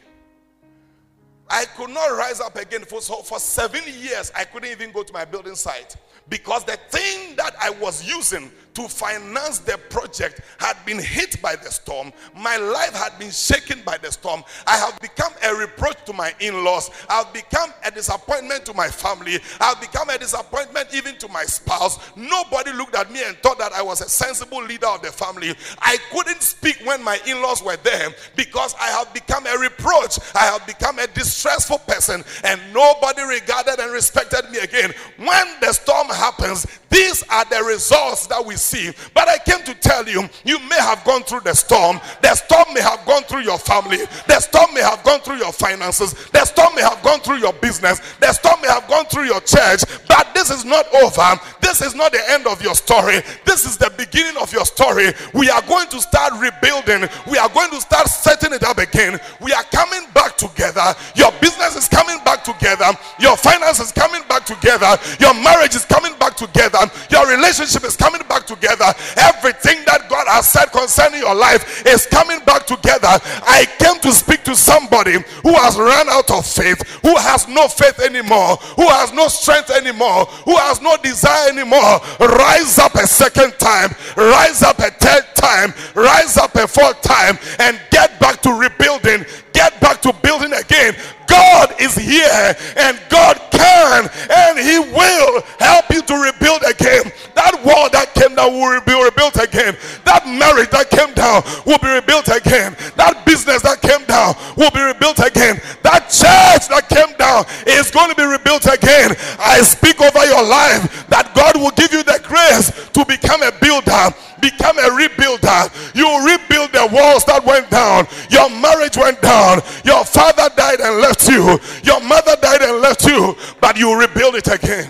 [1.50, 2.82] I could not rise up again.
[2.82, 5.96] For, so for seven years, I couldn't even go to my building site
[6.30, 11.54] because the thing that I was using to finance the project had been hit by
[11.54, 12.14] the storm.
[12.34, 14.42] My life had been shaken by the storm.
[14.66, 16.90] I have become a reproach to my in laws.
[17.10, 19.40] I've become a disappointment to my family.
[19.60, 22.00] I've become a disappointment even to my spouse.
[22.16, 25.54] Nobody looked at me and thought that I was a sensible leader of the family.
[25.80, 30.20] I couldn't speak when my in laws were there because I have become a reproach.
[30.34, 34.94] I have become a distressful person, and nobody regarded and respected me again.
[35.18, 38.69] When the storm happens, these are the results that we see.
[39.14, 42.00] But I came to tell you, you may have gone through the storm.
[42.22, 44.00] The storm may have gone through your family.
[44.28, 46.14] The storm may have gone through your finances.
[46.30, 48.00] The storm may have gone through your business.
[48.20, 49.82] The storm may have gone through your church.
[50.08, 51.40] But this is not over.
[51.62, 53.22] This is not the end of your story.
[53.46, 55.14] This is the beginning of your story.
[55.34, 57.10] We are going to start rebuilding.
[57.30, 59.20] We are going to start setting it up again.
[59.42, 60.94] We are coming back together.
[61.16, 62.92] Your business is coming back together.
[63.20, 64.98] Your finances is coming back together.
[65.20, 66.80] Your marriage is coming back together.
[67.10, 68.86] Your relationship is coming back together.
[69.18, 73.14] Everything that God has said concerning your life is coming back together.
[73.46, 77.68] I came to speak to somebody who has run out of faith, who has no
[77.68, 82.02] faith anymore, who has no strength anymore, who has no desire anymore.
[82.20, 87.38] Rise up a second time, rise up a third time, rise up a fourth time,
[87.60, 90.96] and get back to rebuilding, get back to building again.
[91.40, 97.08] God is here and God can and He will help you to rebuild again.
[97.34, 99.80] That wall that came down will be rebuilt again.
[100.04, 102.76] That marriage that came down will be rebuilt again.
[103.00, 105.64] That business that came down will be rebuilt again.
[105.88, 109.16] That church that came down is going to be rebuilt again.
[109.40, 113.56] I speak over your life that God will give you the grace to become a
[113.64, 115.70] builder become a rebuilder.
[115.96, 116.39] You rebuild
[116.80, 118.08] the walls that went down.
[118.30, 119.62] Your marriage went down.
[119.84, 121.60] Your father died and left you.
[121.84, 123.36] Your mother died and left you.
[123.60, 124.90] But you rebuild it again.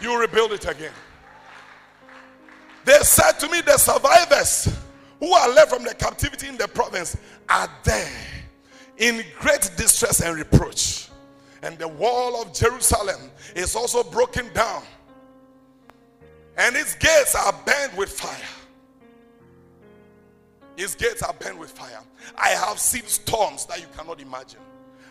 [0.00, 0.92] You rebuild it again.
[2.84, 4.68] They said to me, the survivors
[5.18, 7.16] who are left from the captivity in the province
[7.48, 8.12] are there
[8.98, 11.08] in great distress and reproach.
[11.62, 14.82] And the wall of Jerusalem is also broken down
[16.58, 18.55] and its gates are burned with fire.
[20.76, 22.00] Its gates are burned with fire.
[22.36, 24.60] I have seen storms that you cannot imagine.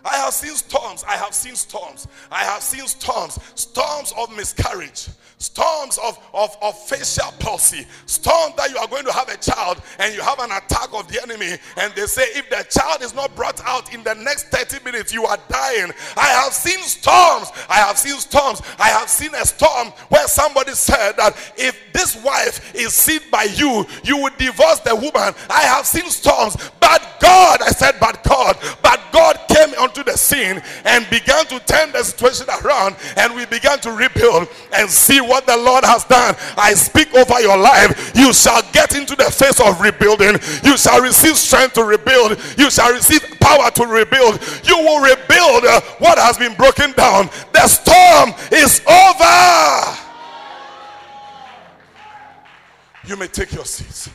[0.03, 1.03] I have seen storms.
[1.07, 2.07] I have seen storms.
[2.31, 3.39] I have seen storms.
[3.55, 5.07] Storms of miscarriage.
[5.37, 7.85] Storms of, of, of facial palsy.
[8.05, 11.07] Storms that you are going to have a child and you have an attack of
[11.09, 11.57] the enemy.
[11.75, 15.13] And they say, if the child is not brought out in the next 30 minutes,
[15.13, 15.91] you are dying.
[16.15, 17.51] I have seen storms.
[17.69, 18.61] I have seen storms.
[18.79, 23.43] I have seen a storm where somebody said that if this wife is seen by
[23.43, 25.33] you, you would divorce the woman.
[25.49, 26.55] I have seen storms.
[26.79, 31.59] But God, I said, but God, but God came onto the scene and began to
[31.59, 36.03] turn the situation around, and we began to rebuild and see what the Lord has
[36.05, 36.35] done.
[36.57, 38.11] I speak over your life.
[38.15, 40.39] You shall get into the face of rebuilding.
[40.63, 42.39] You shall receive strength to rebuild.
[42.57, 44.39] You shall receive power to rebuild.
[44.63, 47.29] You will rebuild uh, what has been broken down.
[47.53, 50.01] The storm is over.
[53.07, 54.09] You may take your seats.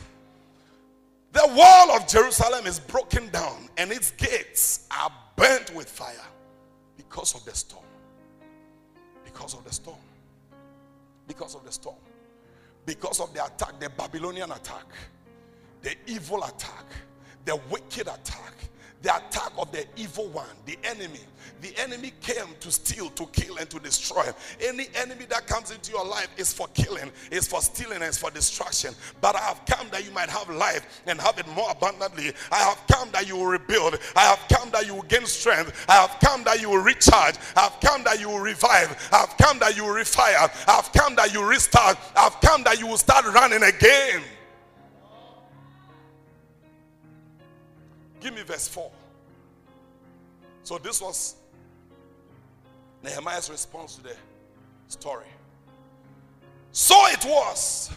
[1.33, 6.27] The wall of Jerusalem is broken down and its gates are burnt with fire
[6.97, 7.85] because of the storm.
[9.23, 9.97] Because of the storm.
[11.31, 11.95] Because of the storm.
[12.85, 14.83] Because of the attack, the Babylonian attack,
[15.81, 16.83] the evil attack,
[17.45, 18.53] the wicked attack,
[19.01, 21.21] the attack of the evil one, the enemy.
[21.61, 24.23] The enemy came to steal, to kill, and to destroy.
[24.59, 28.31] Any enemy that comes into your life is for killing, is for stealing, is for
[28.31, 28.95] destruction.
[29.21, 32.33] But I have come that you might have life and have it more abundantly.
[32.51, 33.99] I have come that you will rebuild.
[34.15, 35.85] I have come that you will gain strength.
[35.87, 37.35] I have come that you will recharge.
[37.55, 39.09] I have come that you will revive.
[39.11, 40.49] I have come that you will refire.
[40.67, 41.95] I have come that you restart.
[42.15, 44.23] I have come that you will start running again.
[48.19, 48.91] Give me verse 4.
[50.63, 51.35] So, this was
[53.03, 54.15] Nehemiah's response to the
[54.87, 55.25] story.
[56.71, 57.91] So it was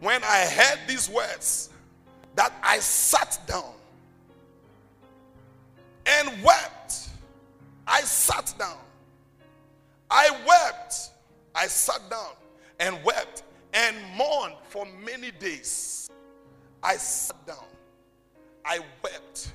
[0.00, 1.70] when I heard these words
[2.36, 3.72] that I sat down
[6.06, 7.08] and wept.
[7.86, 8.78] I sat down.
[10.10, 11.10] I wept.
[11.54, 12.32] I sat down
[12.78, 16.08] and wept and mourned for many days.
[16.82, 17.64] I sat down
[18.68, 19.52] I wept.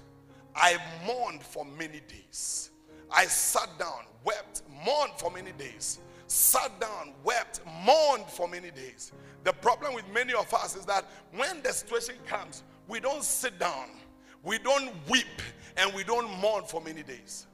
[0.56, 2.72] I mourned for many days.
[3.14, 6.00] I sat down, wept, mourned for many days.
[6.28, 9.12] Sat down, wept, mourned for many days.
[9.44, 13.60] The problem with many of us is that when the situation comes, we don't sit
[13.60, 13.90] down,
[14.42, 15.26] we don't weep,
[15.78, 17.48] and we don't mourn for many days.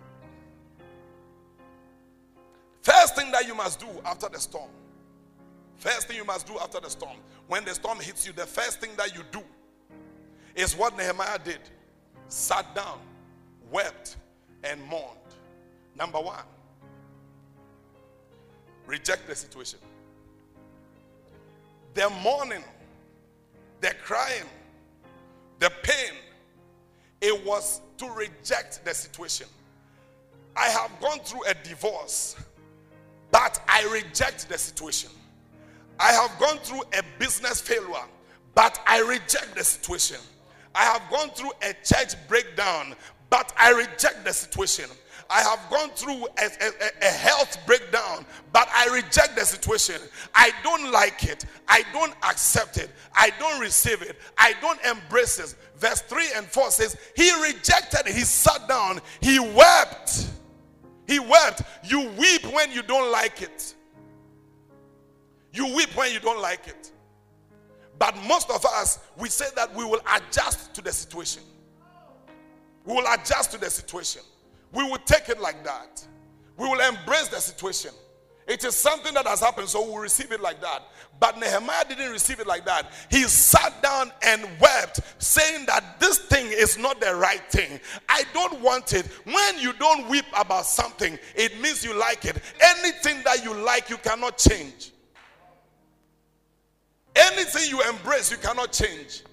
[2.82, 4.70] First thing that you must do after the storm,
[5.78, 7.18] first thing you must do after the storm,
[7.48, 9.42] when the storm hits you, the first thing that you do
[10.56, 11.60] is what Nehemiah did
[12.30, 13.00] sat down,
[13.72, 14.18] wept,
[14.64, 15.19] and mourned.
[15.96, 16.44] Number one,
[18.86, 19.80] reject the situation.
[21.94, 22.64] The mourning,
[23.82, 24.46] the crying,
[25.60, 26.14] the pain,
[27.22, 29.48] it was to reject the situation.
[30.56, 32.36] I have gone through a divorce,
[33.32, 35.12] but I reject the situation.
[36.00, 38.06] I have gone through a business failure,
[38.56, 40.18] but I reject the situation.
[40.74, 42.96] I have gone through a church breakdown,
[43.30, 44.90] but I reject the situation.
[45.30, 46.72] I have gone through a, a,
[47.04, 50.02] a, health breakdown, but I reject the situation.
[50.34, 51.46] I don't like it.
[51.68, 52.90] I don't accept it.
[53.14, 54.18] I don't receive it.
[54.40, 55.56] I don't embrace it.
[55.78, 58.08] Verse 3 and 4 says, He rejected.
[58.08, 59.02] He sat down.
[59.22, 60.30] He wept.
[61.08, 61.62] He wept.
[61.84, 63.76] You weep when you don't like it.
[65.54, 66.92] You weep when you don't like it.
[68.00, 71.44] But most of us, we say that we will adjust to the situation.
[72.84, 74.24] We will adjust to the situation.
[74.72, 76.06] We will take it like that.
[76.58, 77.92] We will embrace the situation.
[78.50, 80.82] It is something that has happened, so we'll receive it like that.
[81.20, 82.92] But Nehemiah didn't receive it like that.
[83.12, 87.80] He sat down and wept, saying that this thing is not the right thing.
[88.10, 89.06] I don't want it.
[89.26, 92.42] When you don't weep about something, it means you like it.
[92.60, 94.94] Anything that you like, you cannot change.
[97.16, 99.24] Anything you embrace, you cannot change.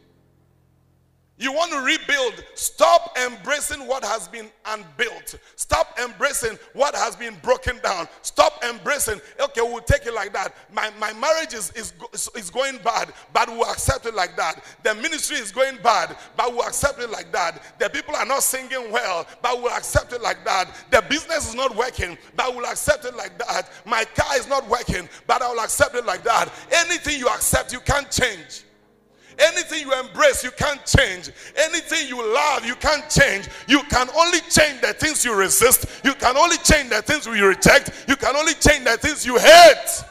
[1.38, 2.42] You want to rebuild.
[2.54, 5.38] Stop embracing what has been unbuilt.
[5.56, 8.08] Stop embracing what has been broken down.
[8.22, 10.54] Stop embracing, okay, we'll take it like that.
[10.72, 11.92] My, my marriage is, is,
[12.34, 14.64] is going bad, but we'll accept it like that.
[14.82, 17.62] The ministry is going bad, but we'll accept it like that.
[17.78, 20.70] The people are not singing well, but we'll accept it like that.
[20.90, 23.70] The business is not working, but we'll accept it like that.
[23.84, 26.50] My car is not working, but I will accept it like that.
[26.72, 28.62] Anything you accept, you can't change.
[29.38, 31.30] Anything you embrace, you can't change.
[31.56, 33.48] Anything you love, you can't change.
[33.68, 35.86] You can only change the things you resist.
[36.04, 38.06] You can only change the things you reject.
[38.08, 40.04] You can only change the things you hate.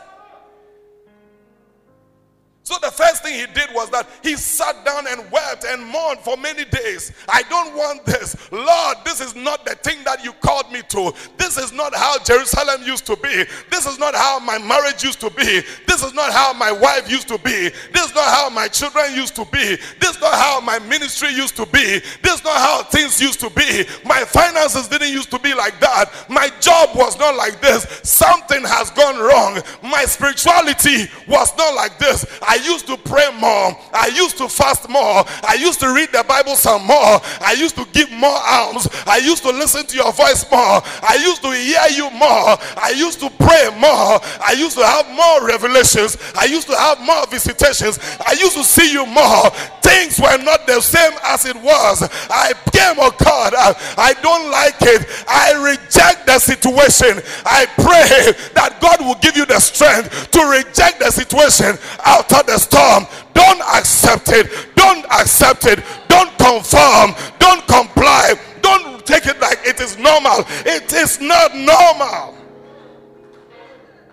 [2.65, 6.17] So the first thing he did was that he sat down and wept and mourned
[6.21, 7.11] for many days.
[7.29, 8.35] I don't want this.
[8.51, 11.13] Lord, this is not the thing that you called me to.
[11.37, 13.45] This is not how Jerusalem used to be.
[13.69, 15.61] This is not how my marriage used to be.
[15.85, 17.69] This is not how my wife used to be.
[17.93, 19.77] This is not how my children used to be.
[19.99, 22.01] This is not how my ministry used to be.
[22.23, 23.85] This is not how things used to be.
[24.03, 26.11] My finances didn't used to be like that.
[26.29, 27.85] My job was not like this.
[28.01, 29.61] Something has gone wrong.
[29.83, 32.25] My spirituality was not like this.
[32.55, 33.75] I used to pray more.
[33.91, 35.25] I used to fast more.
[35.43, 37.19] I used to read the Bible some more.
[37.41, 38.87] I used to give more alms.
[39.05, 40.79] I used to listen to your voice more.
[41.03, 42.55] I used to hear you more.
[42.79, 44.23] I used to pray more.
[44.39, 46.15] I used to have more revelations.
[46.33, 47.99] I used to have more visitations.
[48.25, 49.49] I used to see you more.
[49.83, 52.07] Things were not the same as it was.
[52.31, 55.05] I came, oh God, I, I don't like it.
[55.27, 57.21] I reject the situation.
[57.43, 62.44] I pray that God will give you the strength to reject the situation out of
[62.45, 63.05] the storm.
[63.33, 64.75] Don't accept it.
[64.75, 65.83] Don't accept it.
[66.07, 67.13] Don't conform.
[67.39, 68.33] Don't comply.
[68.61, 70.45] Don't take it like it is normal.
[70.65, 72.35] It is not normal.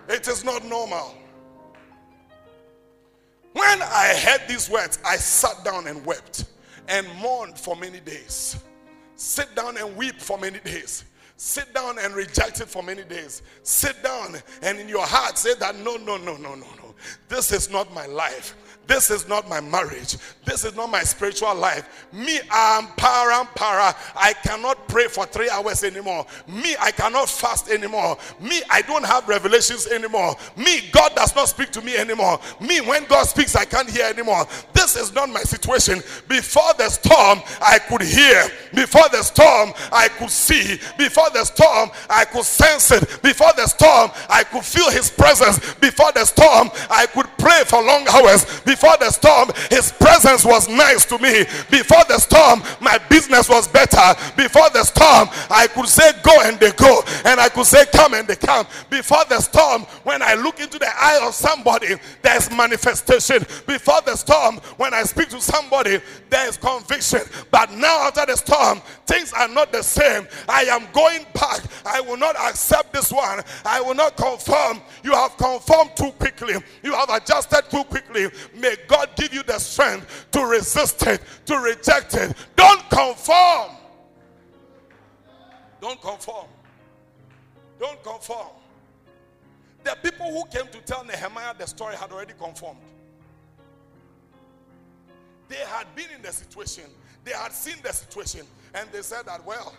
[0.09, 1.15] It is not normal.
[3.53, 6.45] When I heard these words, I sat down and wept
[6.87, 8.57] and mourned for many days.
[9.15, 11.05] Sit down and weep for many days.
[11.37, 13.41] Sit down and reject it for many days.
[13.63, 16.82] Sit down and in your heart say that no, no, no, no, no, no.
[17.29, 18.55] This is not my life.
[18.85, 20.17] This is not my marriage.
[20.45, 22.07] This is not my spiritual life.
[22.11, 23.95] Me, I am para para.
[24.15, 26.25] I cannot pray for three hours anymore.
[26.47, 28.17] Me, I cannot fast anymore.
[28.41, 30.35] Me, I don't have revelations anymore.
[30.57, 32.39] Me, God does not speak to me anymore.
[32.59, 34.45] Me, when God speaks, I can't hear anymore.
[34.73, 36.01] This is not my situation.
[36.27, 38.49] Before the storm, I could hear.
[38.75, 40.77] Before the storm, I could see.
[40.97, 43.21] Before the storm, I could sense it.
[43.21, 45.73] Before the storm, I could feel His presence.
[45.75, 48.43] Before the storm, I could pray for long hours.
[48.61, 51.45] Before the storm, his presence was nice to me.
[51.69, 54.15] Before the storm, my business was better.
[54.35, 57.01] Before the storm, I could say go and they go.
[57.25, 58.65] And I could say come and they come.
[58.89, 63.45] Before the storm, when I look into the eye of somebody, there's manifestation.
[63.67, 65.99] Before the storm, when I speak to somebody,
[66.29, 67.21] there is conviction.
[67.51, 70.27] But now after the storm, things are not the same.
[70.47, 71.61] I am going back.
[71.85, 73.41] I will not accept this one.
[73.65, 74.81] I will not conform.
[75.03, 76.55] You have conformed too quickly.
[76.83, 78.27] You have adjusted too quickly.
[78.63, 82.33] May God give you the strength to resist it, to reject it.
[82.55, 83.71] Don't conform.
[85.81, 86.47] Don't conform.
[87.77, 88.47] Don't conform.
[89.83, 92.79] The people who came to tell Nehemiah the story had already conformed.
[95.49, 96.85] They had been in the situation,
[97.25, 99.75] they had seen the situation, and they said that, well,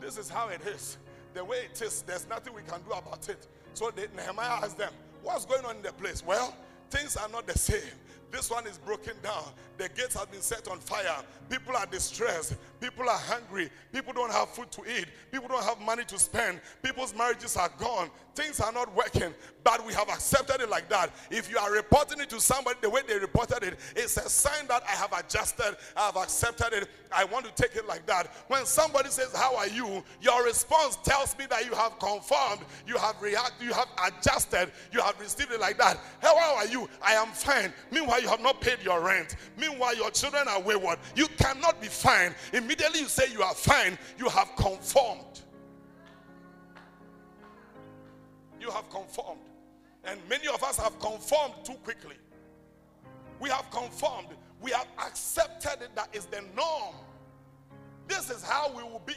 [0.00, 0.96] this is how it is.
[1.34, 3.46] The way it is, there's nothing we can do about it.
[3.74, 6.24] So they, Nehemiah asked them, What's going on in the place?
[6.24, 6.56] Well,
[6.90, 7.80] things are not the same.
[8.34, 9.44] This one is broken down.
[9.78, 11.22] The gates have been set on fire.
[11.48, 12.56] People are distressed.
[12.84, 13.70] People are hungry.
[13.94, 15.06] People don't have food to eat.
[15.32, 16.60] People don't have money to spend.
[16.82, 18.10] People's marriages are gone.
[18.34, 19.32] Things are not working.
[19.62, 21.10] But we have accepted it like that.
[21.30, 24.66] If you are reporting it to somebody the way they reported it, it's a sign
[24.68, 26.88] that I have adjusted, I have accepted it.
[27.16, 28.26] I want to take it like that.
[28.48, 30.02] When somebody says, How are you?
[30.20, 35.00] Your response tells me that you have conformed, you have reacted, you have adjusted, you
[35.00, 35.98] have received it like that.
[36.20, 36.88] How are you?
[37.02, 37.72] I am fine.
[37.90, 39.36] Meanwhile, you have not paid your rent.
[39.56, 40.98] Meanwhile, your children are wayward.
[41.14, 42.34] You cannot be fine.
[42.74, 45.40] Immediately you say you are fine, you have conformed.
[48.60, 49.40] You have conformed.
[50.04, 52.16] And many of us have conformed too quickly.
[53.38, 54.28] We have conformed.
[54.60, 56.96] We have accepted it that is the norm.
[58.08, 59.14] This is how we will be.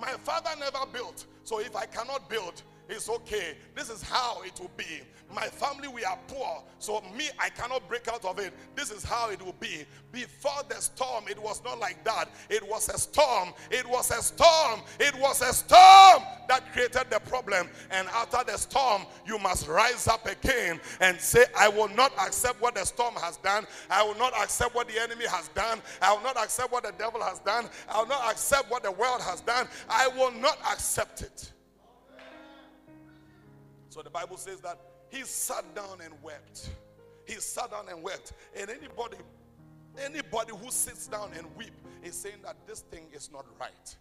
[0.00, 3.56] My father never built, so if I cannot build, it's okay.
[3.74, 5.02] This is how it will be.
[5.34, 6.62] My family, we are poor.
[6.78, 8.52] So, me, I cannot break out of it.
[8.76, 9.84] This is how it will be.
[10.12, 12.28] Before the storm, it was not like that.
[12.48, 13.50] It was a storm.
[13.70, 14.80] It was a storm.
[15.00, 17.68] It was a storm that created the problem.
[17.90, 22.60] And after the storm, you must rise up again and say, I will not accept
[22.62, 23.66] what the storm has done.
[23.90, 25.80] I will not accept what the enemy has done.
[26.00, 27.68] I will not accept what the devil has done.
[27.88, 29.66] I will not accept what the world has done.
[29.88, 31.52] I will not accept it.
[33.96, 34.78] So the Bible says that
[35.08, 36.68] he sat down and wept.
[37.24, 38.34] He sat down and wept.
[38.54, 39.16] And anybody,
[39.98, 41.72] anybody who sits down and weep
[42.04, 43.96] is saying that this thing is not right.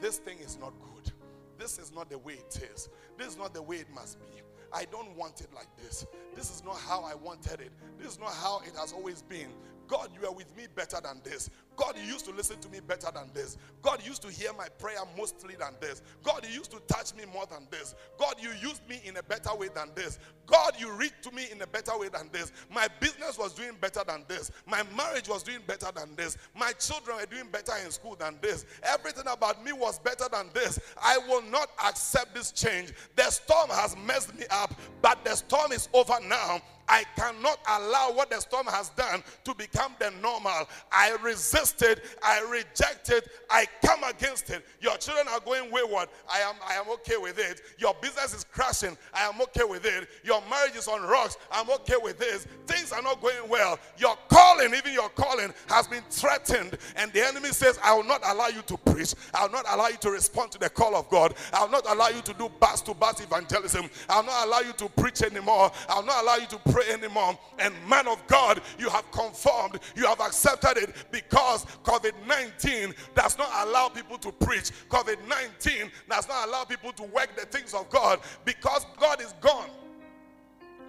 [0.00, 1.12] This thing is not good.
[1.58, 2.88] This is not the way it is.
[3.16, 4.42] This is not the way it must be.
[4.72, 6.04] I don't want it like this.
[6.34, 7.70] This is not how I wanted it.
[8.00, 9.50] This is not how it has always been.
[9.88, 11.50] God, you are with me better than this.
[11.76, 13.58] God, you used to listen to me better than this.
[13.82, 16.02] God, you used to hear my prayer mostly than this.
[16.22, 17.94] God, you used to touch me more than this.
[18.18, 20.18] God, you used me in a better way than this.
[20.46, 22.52] God, you read to me in a better way than this.
[22.70, 24.50] My business was doing better than this.
[24.66, 26.38] My marriage was doing better than this.
[26.54, 28.64] My children were doing better in school than this.
[28.82, 30.78] Everything about me was better than this.
[31.02, 32.92] I will not accept this change.
[33.16, 36.62] The storm has messed me up, but the storm is over now.
[36.88, 40.68] I cannot allow what the storm has done to become the normal.
[40.92, 42.04] I resist it.
[42.22, 43.28] I reject it.
[43.50, 44.64] I come against it.
[44.80, 46.08] Your children are going wayward.
[46.30, 47.62] I am, I am okay with it.
[47.78, 48.96] Your business is crashing.
[49.14, 50.08] I am okay with it.
[50.24, 51.36] Your marriage is on rocks.
[51.50, 52.46] I'm okay with this.
[52.66, 53.78] Things are not going well.
[53.98, 56.78] Your calling, even your calling, has been threatened.
[56.96, 59.14] And the enemy says, I will not allow you to preach.
[59.34, 61.34] I will not allow you to respond to the call of God.
[61.52, 63.88] I will not allow you to do bus to bus evangelism.
[64.08, 65.70] I will not allow you to preach anymore.
[65.88, 67.38] I will not allow you to pray anymore.
[67.58, 73.38] And man of God, you have conformed, you have accepted it because COVID 19 does
[73.38, 74.72] not allow people to preach.
[74.90, 79.32] COVID 19 does not allow people to work the things of God because God is
[79.40, 79.70] gone.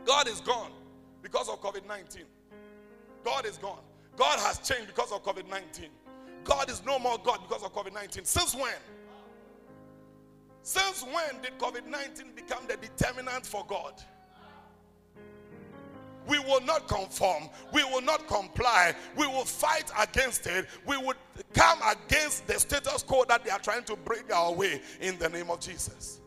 [0.06, 0.72] God is gone
[1.22, 2.24] because of COVID 19.
[3.24, 3.80] God is gone.
[4.18, 5.90] God has changed because of COVID 19.
[6.44, 8.26] God is no more God because of COVID 19.
[8.26, 8.74] Since when?
[10.64, 14.04] Since when did COVID 19 become the determinant for God?
[16.28, 17.50] We will not conform.
[17.74, 18.94] We will not comply.
[19.16, 20.68] We will fight against it.
[20.86, 21.18] We would
[21.54, 25.30] come against the status quo that they are trying to bring our way in the
[25.30, 26.20] name of Jesus.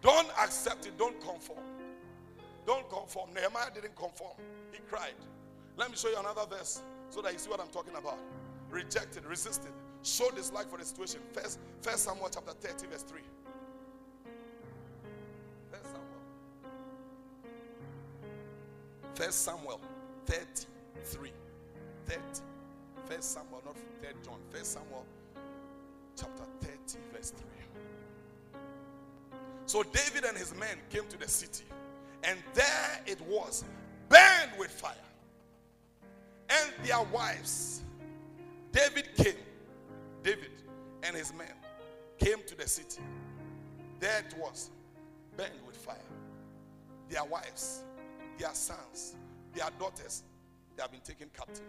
[0.00, 0.98] Don't accept it.
[0.98, 1.60] Don't conform.
[2.66, 3.30] Don't conform.
[3.34, 4.34] Nehemiah didn't conform.
[4.72, 5.14] He cried.
[5.76, 8.18] Let me show you another verse so that you see what I'm talking about.
[8.70, 9.70] Rejected, resisted,
[10.02, 11.20] showed dislike for the situation.
[11.32, 13.11] First, First Samuel chapter 30, verse 3.
[19.14, 19.80] First Samuel
[20.26, 21.30] 33.
[22.06, 22.20] 30.
[23.06, 24.38] First Samuel, not third John.
[24.50, 25.04] First Samuel
[26.16, 28.60] chapter 30, verse 3.
[29.66, 31.64] So David and his men came to the city,
[32.24, 33.64] and there it was,
[34.08, 34.94] burned with fire.
[36.50, 37.82] And their wives.
[38.72, 39.34] David came.
[40.22, 40.50] David
[41.02, 41.52] and his men
[42.18, 43.02] came to the city.
[44.00, 44.70] There it was,
[45.36, 45.96] burned with fire.
[47.08, 47.82] Their wives
[48.42, 49.14] their sons,
[49.54, 50.24] their daughters,
[50.76, 51.62] they have been taken captive.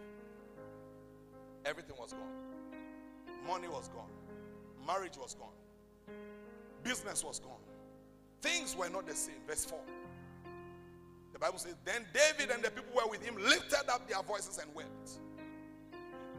[1.66, 3.48] Everything was gone.
[3.48, 4.10] Money was gone.
[4.88, 6.16] Marriage was gone.
[6.84, 7.62] Business was gone.
[8.42, 9.36] Things were not the same.
[9.48, 9.80] Verse 4.
[11.34, 14.58] The Bible says, Then David and the people were with him lifted up their voices
[14.58, 15.20] and wept.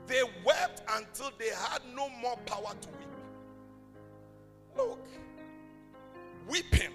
[0.09, 3.09] They wept until they had no more power to weep.
[4.77, 5.07] Look,
[6.49, 6.91] weeping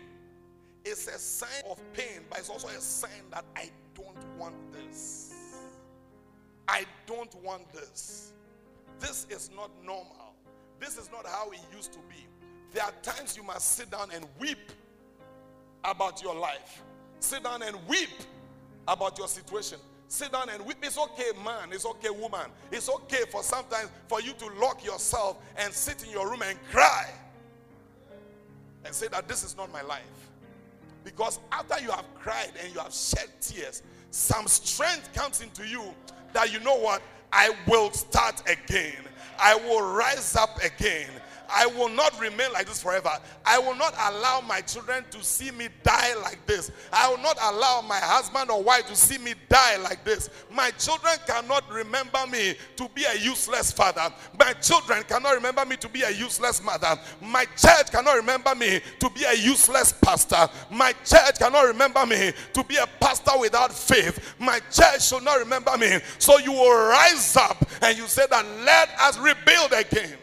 [0.86, 5.34] it's a sign of pain, but it's also a sign that I don't want this.
[6.67, 8.34] I don't want this.
[8.99, 10.36] This is not normal.
[10.80, 12.25] This is not how it used to be.
[12.73, 14.71] There are times you must sit down and weep
[15.84, 16.84] about your life.
[17.19, 18.09] Sit down and weep
[18.88, 19.80] about your situation.
[20.07, 20.77] Sit down and weep.
[20.82, 21.69] It's okay, man.
[21.71, 22.51] It's okay, woman.
[22.71, 26.57] It's okay for sometimes for you to lock yourself and sit in your room and
[26.71, 27.09] cry
[28.86, 30.18] and say that this is not my life.
[31.03, 33.81] Because after you have cried and you have shed tears,
[34.11, 35.83] some strength comes into you
[36.33, 37.01] that you know what?
[37.31, 38.95] I will start again.
[39.39, 41.09] I will rise up again.
[41.51, 43.11] I will not remain like this forever.
[43.45, 46.71] I will not allow my children to see me die like this.
[46.93, 50.29] I will not allow my husband or wife to see me die like this.
[50.51, 54.13] My children cannot remember me to be a useless father.
[54.37, 56.99] My children cannot remember me to be a useless mother.
[57.21, 60.47] My church cannot remember me to be a useless pastor.
[60.71, 64.35] My church cannot remember me to be a pastor without faith.
[64.39, 65.99] My church should not remember me.
[66.19, 70.18] So you will rise up and you say that let us rebuild again.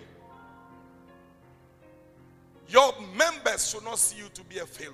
[2.68, 4.92] Your members should not see you to be a failure.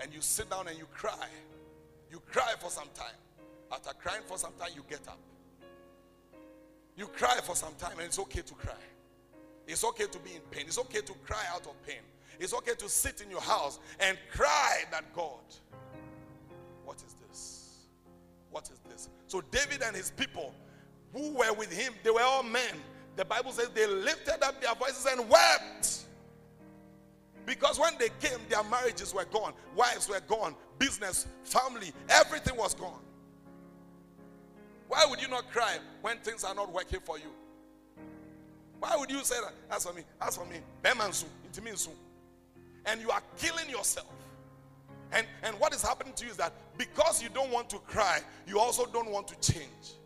[0.00, 1.28] And you sit down and you cry.
[2.10, 3.14] You cry for some time.
[3.70, 5.18] After crying for some time, you get up.
[6.96, 8.72] You cry for some time, and it's okay to cry.
[9.66, 10.64] It's okay to be in pain.
[10.66, 12.00] It's okay to cry out of pain.
[12.40, 15.40] It's okay to sit in your house and cry that God,
[16.84, 17.86] what is this?
[18.50, 19.10] What is this?
[19.26, 20.54] So, David and his people
[21.12, 22.74] who were with him, they were all men.
[23.18, 26.04] The Bible says they lifted up their voices and wept.
[27.44, 32.74] Because when they came, their marriages were gone, wives were gone, business, family, everything was
[32.74, 33.00] gone.
[34.86, 37.32] Why would you not cry when things are not working for you?
[38.78, 39.54] Why would you say that?
[39.74, 40.58] As for me, as for me,
[42.86, 44.06] and you are killing yourself.
[45.10, 48.20] And, and what is happening to you is that because you don't want to cry,
[48.46, 49.96] you also don't want to change.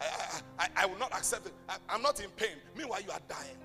[0.00, 1.52] I, I, I, will not accept it.
[1.68, 2.56] I, I'm not in pain.
[2.76, 3.56] Meanwhile, you are dying.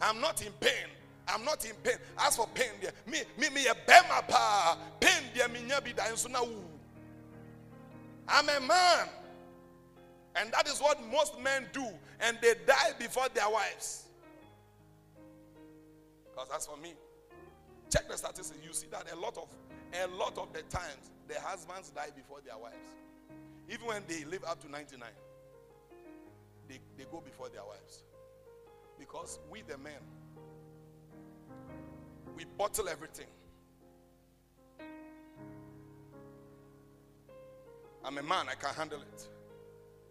[0.00, 0.86] I'm not in pain.
[1.26, 1.96] I'm not in pain.
[2.18, 4.78] As for pain, there, me, me, me, a bema pa.
[5.00, 5.60] Pain, there, me,
[6.14, 6.46] so now.
[8.28, 9.08] I'm a man.
[10.36, 11.86] And that is what most men do.
[12.20, 14.06] And they die before their wives.
[16.24, 16.94] Because that's for me.
[17.90, 18.60] Check the statistics.
[18.66, 19.48] You see that a lot of
[19.94, 22.74] a lot of the times the husbands die before their wives.
[23.70, 25.08] Even when they live up to 99,
[26.68, 28.04] they, they go before their wives.
[28.98, 30.00] Because we the men,
[32.36, 33.26] we bottle everything.
[38.04, 39.28] I'm a man, I can handle it.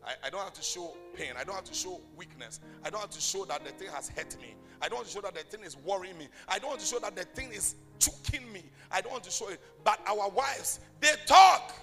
[0.06, 1.34] I, I, don't have to show pain.
[1.39, 2.60] I don't have to show weakness.
[2.84, 4.56] I don't have to show that the thing has hurt me.
[4.82, 6.28] I don't want to show that the thing is worrying me.
[6.49, 8.64] I don't want to show that the thing is choking me.
[8.91, 9.62] I don't want to show it.
[9.84, 11.74] But our wives, they talk,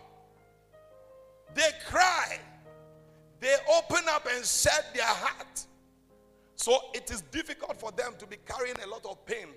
[1.54, 2.38] they cry,
[3.40, 5.66] they open up and shed their heart.
[6.54, 9.48] So it is difficult for them to be carrying a lot of pain.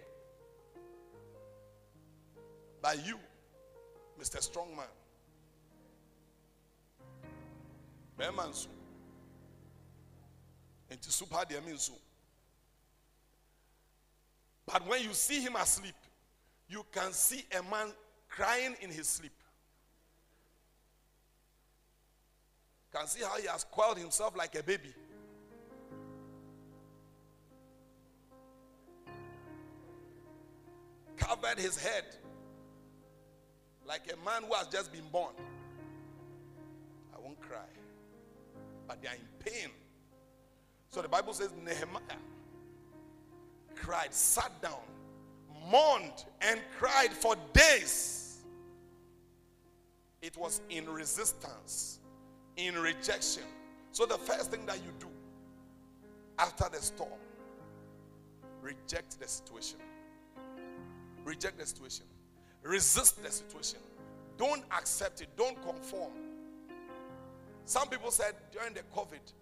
[2.81, 3.19] But you,
[4.19, 4.38] Mr.
[4.38, 4.88] Strongman,
[8.17, 8.67] bɛrima nso
[11.11, 11.91] super deɛ
[14.65, 15.95] but when you see him asleep
[16.67, 17.91] you can see a man
[18.29, 19.34] crying in his sleep
[22.94, 24.94] can see how he has coiled himself like a baby
[31.18, 32.06] covered his head
[33.86, 35.34] like a man who has just been born
[37.16, 37.66] i won't cry
[38.88, 39.70] but they are in pain.
[40.89, 42.20] So the Bible says Nehemiah
[43.76, 44.84] cried, sat down,
[45.70, 48.44] mourned, and cried for days.
[50.22, 52.00] It was in resistance,
[52.58, 53.43] in rejection.
[53.91, 55.08] So the first thing that you do
[56.39, 57.10] after the storm,
[58.62, 59.80] reject the situation.
[61.24, 62.06] Reject the situation.
[62.64, 63.80] Resist the situation.
[64.38, 65.30] Don't accept it.
[65.38, 66.12] Don't conform.
[67.66, 69.34] Some people said during the COVID,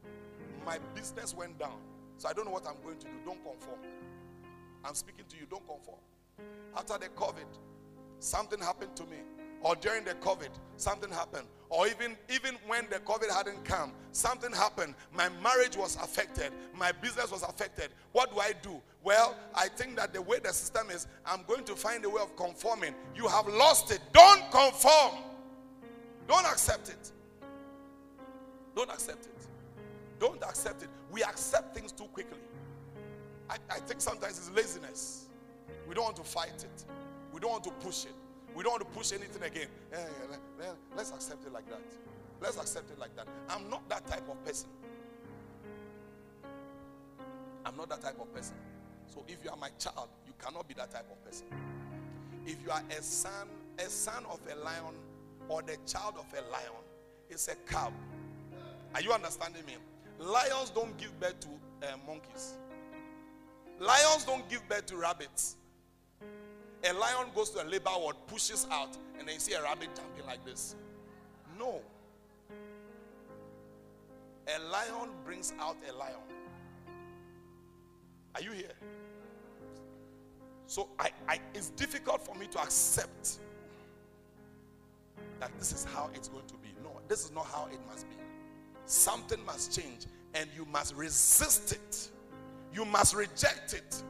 [0.66, 1.80] my business went down.
[2.18, 3.14] So I don't know what I'm going to do.
[3.26, 3.80] Don't conform.
[4.86, 5.46] I'm speaking to you.
[5.50, 6.00] Don't conform.
[6.76, 7.48] After the COVID,
[8.20, 9.18] something happened to me.
[9.62, 11.48] Or during the COVID, something happened.
[11.72, 14.94] Or even, even when the COVID hadn't come, something happened.
[15.16, 16.52] My marriage was affected.
[16.78, 17.92] My business was affected.
[18.12, 18.82] What do I do?
[19.06, 22.22] Well, I think that the way the system is, I'm going to find a way
[22.22, 22.94] of conforming.
[23.16, 24.02] You have lost it.
[24.12, 25.24] Don't conform.
[26.28, 27.12] Don't accept it.
[28.76, 29.48] Don't accept it.
[30.20, 30.90] Don't accept it.
[31.10, 32.38] We accept things too quickly.
[33.50, 35.30] I, I think sometimes it's laziness.
[35.88, 36.86] We don't want to fight it.
[37.32, 38.14] We don't want to push it.
[38.56, 39.68] We don't want to push anything again.
[39.94, 39.98] Eh,
[40.96, 41.82] let's accept it like that.
[42.42, 43.28] Let's accept it like that.
[43.50, 44.70] I'm not that type of person.
[47.66, 48.56] I'm not that type of person.
[49.08, 51.46] So if you are my child, you cannot be that type of person.
[52.46, 53.48] If you are a son,
[53.78, 54.96] a son of a lion,
[55.48, 56.84] or the child of a lion,
[57.30, 57.94] it's a cub.
[58.96, 59.76] Are you understanding me?
[60.20, 61.48] Lions don't give birth to
[61.88, 62.54] uh, monkeys.
[63.80, 65.58] Lions don't give birth to rabbits.
[66.84, 69.90] A lion goes to a labor ward, pushes out, and then you see a rabbit
[69.96, 70.76] jumping like this.
[71.60, 71.82] No.
[74.48, 76.16] A lion brings out a lion.
[78.34, 78.74] Are you here?
[80.66, 83.40] So I, I, it's difficult for me to accept
[85.40, 86.70] that this is how it's going to be.
[86.84, 88.16] No, this is not how it must be.
[88.86, 92.10] Something must change, and you must resist it.
[92.74, 94.02] You must reject it.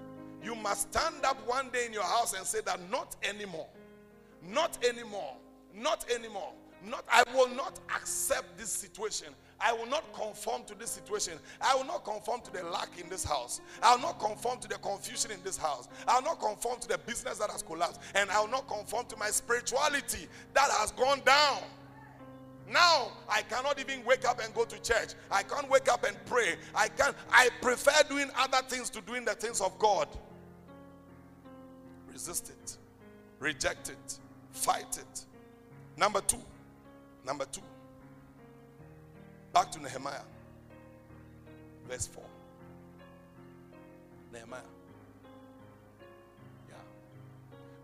[0.43, 3.67] You must stand up one day in your house and say that not anymore.
[4.47, 5.35] Not anymore.
[5.73, 6.53] Not anymore.
[6.83, 9.27] Not I will not accept this situation.
[9.59, 11.33] I will not conform to this situation.
[11.61, 13.61] I will not conform to the lack in this house.
[13.83, 15.87] I will not conform to the confusion in this house.
[16.07, 18.01] I will not conform to the business that has collapsed.
[18.15, 21.59] And I will not conform to my spirituality that has gone down.
[22.67, 25.13] Now I cannot even wake up and go to church.
[25.29, 26.55] I can't wake up and pray.
[26.73, 30.07] I can not I prefer doing other things to doing the things of God.
[32.11, 32.77] Resist it.
[33.39, 34.19] Reject it.
[34.51, 35.25] Fight it.
[35.97, 36.37] Number 2.
[37.25, 37.61] Number 2.
[39.53, 40.21] Back to Nehemiah.
[41.89, 42.23] Verse 4.
[44.33, 44.61] Nehemiah.
[46.69, 46.75] Yeah.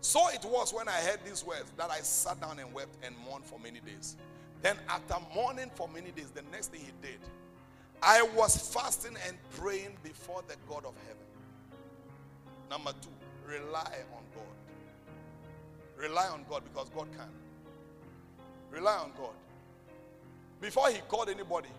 [0.00, 3.14] So it was when I heard these words that I sat down and wept and
[3.28, 4.16] mourned for many days.
[4.62, 7.20] Then, after mourning for many days, the next thing he did,
[8.02, 11.26] I was fasting and praying before the God of heaven.
[12.70, 13.08] Number two,
[13.48, 14.56] rely on God.
[15.96, 17.28] Rely on God because God can.
[18.70, 19.34] Rely on God.
[20.60, 21.70] Before he called anybody,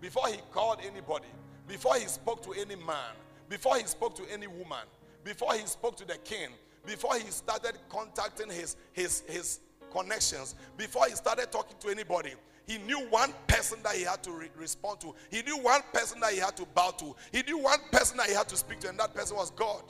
[0.00, 1.28] before he called anybody,
[1.66, 3.14] before he spoke to any man,
[3.48, 4.86] before he spoke to any woman,
[5.24, 6.48] before he spoke to the king,
[6.86, 9.60] before he started contacting his his his
[9.92, 12.32] connections, before he started talking to anybody,
[12.66, 15.14] he knew one person that he had to re- respond to.
[15.30, 17.14] He knew one person that he had to bow to.
[17.32, 19.82] He knew one person that he had to speak to, and that person was God.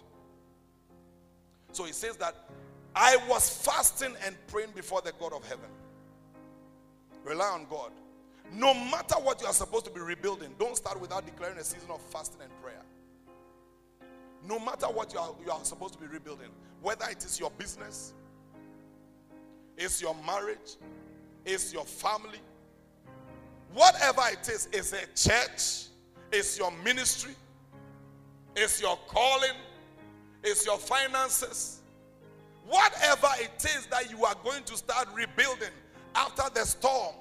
[1.73, 2.35] So he says that
[2.95, 5.69] I was fasting and praying before the God of heaven.
[7.25, 7.93] Rely on God.
[8.53, 11.91] No matter what you are supposed to be rebuilding, don't start without declaring a season
[11.91, 12.83] of fasting and prayer.
[14.47, 16.49] No matter what you are, you are supposed to be rebuilding,
[16.81, 18.15] whether it is your business,
[19.77, 20.77] it's your marriage,
[21.45, 22.39] it's your family,
[23.75, 25.89] whatever it is, it's a church,
[26.33, 27.35] it's your ministry,
[28.57, 29.57] it's your calling,
[30.43, 31.81] it's your finances.
[32.67, 35.71] Whatever it is that you are going to start rebuilding
[36.15, 37.15] after the storm,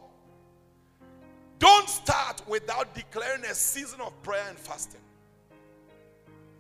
[1.60, 5.02] don't start without declaring a season of prayer and fasting.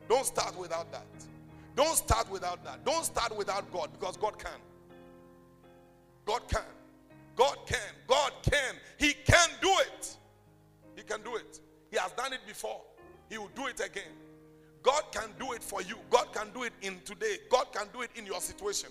[0.09, 1.05] Don't start without that.
[1.75, 2.83] Don't start without that.
[2.85, 4.51] Don't start without God because God can.
[6.25, 6.63] God can.
[7.35, 7.77] God can.
[8.07, 8.75] God can.
[8.97, 10.17] He can do it.
[10.95, 11.59] He can do it.
[11.91, 12.81] He has done it before.
[13.29, 14.11] He will do it again.
[14.87, 15.95] God can do it for you.
[16.09, 17.39] God can do it in today.
[17.49, 18.89] God can do it in your situation.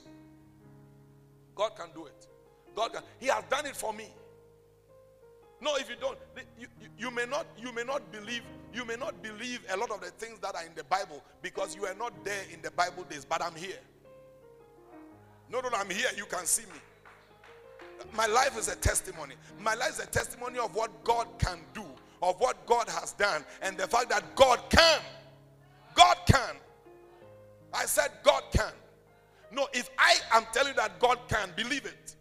[1.54, 2.26] God can do it.
[2.74, 3.02] God can.
[3.18, 4.04] He has done it for me.
[5.58, 6.18] No, if you don't,
[6.60, 6.66] you,
[6.98, 8.42] you, may not you may not believe
[8.74, 11.74] you may not believe a lot of the things that are in the Bible because
[11.74, 13.80] you are not there in the Bible days, but I'm here.
[15.50, 16.08] No, no, I'm here.
[16.14, 16.78] You can see me.
[18.14, 19.36] My life is a testimony.
[19.58, 21.86] My life is a testimony of what God can do,
[22.22, 25.00] of what God has done, and the fact that God can.
[25.96, 26.56] God can.
[27.74, 28.72] I said God can.
[29.50, 32.14] No, if I am telling you that God can, believe it.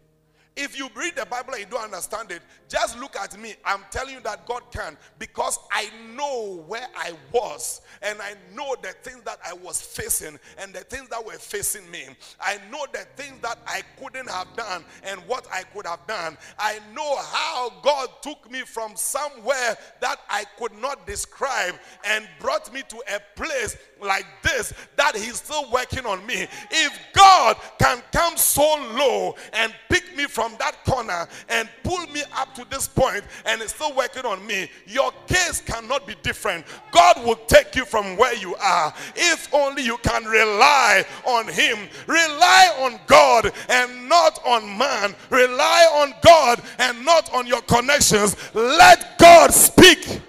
[0.57, 3.55] If you read the Bible and you don't understand it, just look at me.
[3.65, 8.75] I'm telling you that God can because I know where I was and I know
[8.81, 12.05] the things that I was facing and the things that were facing me.
[12.39, 16.37] I know the things that I couldn't have done and what I could have done.
[16.57, 21.75] I know how God took me from somewhere that I could not describe
[22.05, 26.47] and brought me to a place like this that He's still working on me.
[26.71, 32.21] If God can come so low and pick me from that corner and pull me
[32.35, 36.65] up to this point and is still working on me, your case cannot be different.
[36.91, 41.77] God will take you from where you are if only you can rely on Him.
[42.07, 45.15] Rely on God and not on man.
[45.29, 48.35] Rely on God and not on your connections.
[48.53, 50.21] Let God speak.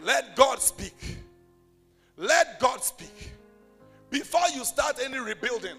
[0.00, 1.16] Let God speak.
[2.16, 3.32] Let God speak.
[4.08, 5.76] Before you start any rebuilding,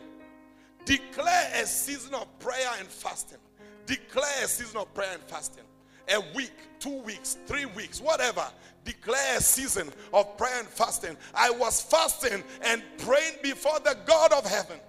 [0.88, 3.38] declare a season of prayer and fasting.
[3.86, 5.66] Declare a season of prayer and fasting.
[6.10, 8.46] A week, two weeks, three weeks, whatever.
[8.86, 11.18] Declare a season of prayer and fasting.
[11.36, 14.80] I was fasting and praying before the God of heaven.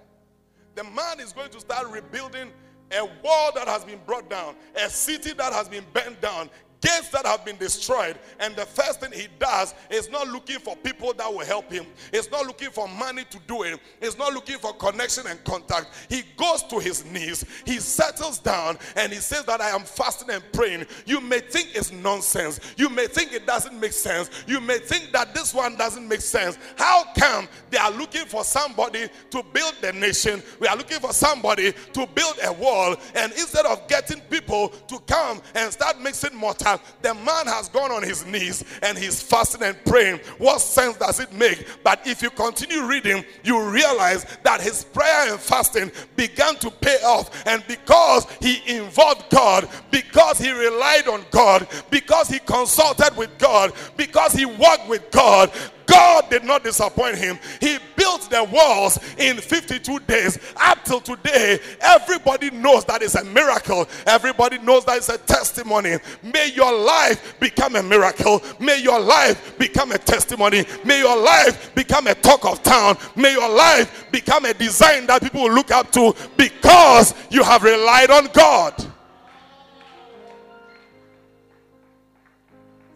[0.75, 2.53] The man is going to start rebuilding
[2.91, 6.49] a wall that has been brought down, a city that has been bent down,
[6.81, 8.17] gates that have been destroyed.
[8.39, 11.85] And the first thing he does is not looking for people that will help him,
[12.11, 15.87] he's not looking for money to do it, he's not looking for connection and contact.
[16.09, 20.29] He goes to his knees, he settles down, and he says that I am fasting
[20.29, 20.85] and praying.
[21.05, 25.11] You may think it's nonsense, you may think it doesn't make sense, you may think
[25.11, 26.57] that this one doesn't make sense.
[26.77, 30.41] How come they are looking for somebody to build the nation?
[30.59, 34.99] We are looking for somebody to build a wall, and instead of getting people to
[35.07, 36.68] come and start mixing mortar,
[37.01, 40.19] the man has gone on his knees and he's fasting and praying.
[40.37, 41.65] What sense does it make?
[41.83, 46.97] But if you continue reading, you realize that his prayer and fasting began to pay
[47.03, 47.45] off.
[47.45, 53.73] And because he involved God, because he relied on God, because he consulted with God,
[53.97, 55.51] because he walked with God,
[55.89, 57.39] God did not disappoint him.
[57.59, 60.39] He built the walls in 52 days.
[60.57, 63.87] Up till today, everybody knows that it's a miracle.
[64.05, 65.97] Everybody knows that it's a testimony.
[66.23, 68.41] May your life become a miracle.
[68.59, 70.65] May your life become a testimony.
[70.85, 72.97] May your life become a talk of town.
[73.15, 77.63] May your life become a design that people will look up to because you have
[77.63, 78.88] relied on God.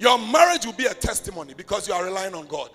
[0.03, 2.69] Your marriage will be a testimony because you are relying on God.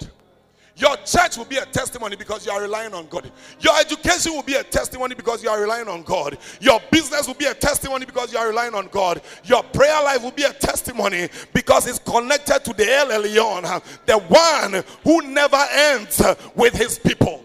[0.76, 3.30] Your church will be a testimony because you are relying on God.
[3.60, 6.38] Your education will be a testimony because you are relying on God.
[6.58, 9.20] Your business will be a testimony because you are relying on God.
[9.44, 14.16] Your prayer life will be a testimony because it's connected to the El Elyon, the
[14.16, 16.22] one who never ends
[16.54, 17.44] with his people.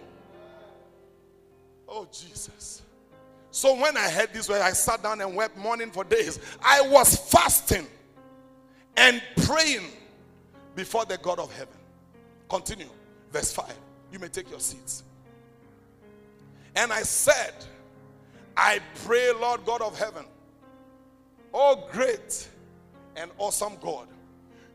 [1.90, 2.84] Oh, Jesus.
[3.52, 6.88] So when I heard this, where I sat down and wept mourning for days, I
[6.88, 7.86] was fasting
[8.96, 9.86] and praying
[10.76, 11.76] before the God of heaven.
[12.50, 12.90] Continue.
[13.32, 13.74] Verse 5.
[14.12, 15.04] You may take your seats.
[16.76, 17.54] And I said,
[18.56, 20.26] I pray, Lord God of heaven,
[21.54, 22.48] oh great
[23.16, 24.08] and awesome God,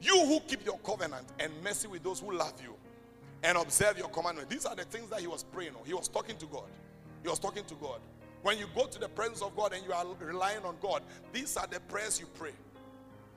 [0.01, 2.75] you who keep your covenant and mercy with those who love you
[3.43, 4.49] and observe your commandment.
[4.49, 5.85] These are the things that he was praying on.
[5.85, 6.69] He was talking to God.
[7.23, 8.01] He was talking to God.
[8.43, 11.03] When you go to the presence of God and you are relying on God,
[11.33, 12.53] these are the prayers you pray.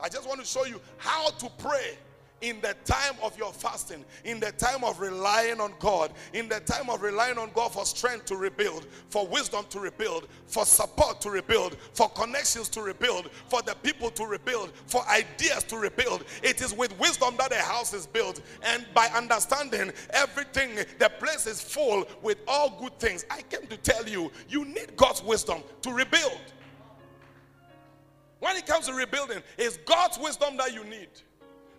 [0.02, 1.98] I just want to show you how to pray
[2.42, 6.60] in the time of your fasting, in the time of relying on God, in the
[6.62, 11.22] time of relying on God for strength to rebuild, for wisdom to rebuild, for support
[11.22, 16.26] to rebuild, for connections to rebuild, for the people to rebuild, for ideas to rebuild.
[16.42, 21.46] It is with wisdom that a house is built, and by understanding everything, the place
[21.46, 23.24] is full with all good things.
[23.30, 26.42] I came to tell you, you need God's wisdom to rebuild.
[28.42, 31.10] When it comes to rebuilding, it's God's wisdom that you need.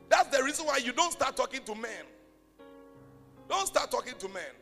[0.09, 2.05] That's the reason why you don't start talking to men.
[3.49, 4.53] Don't start talking to men.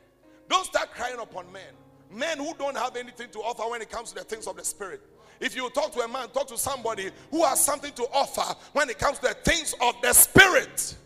[0.49, 1.75] Don't start crying upon men.
[2.11, 4.65] Men who don't have anything to offer when it comes to the things of the
[4.65, 5.03] spirit.
[5.41, 8.89] If you talk to a man, talk to somebody who has something to offer when
[8.89, 10.97] it comes to the things of the spirit.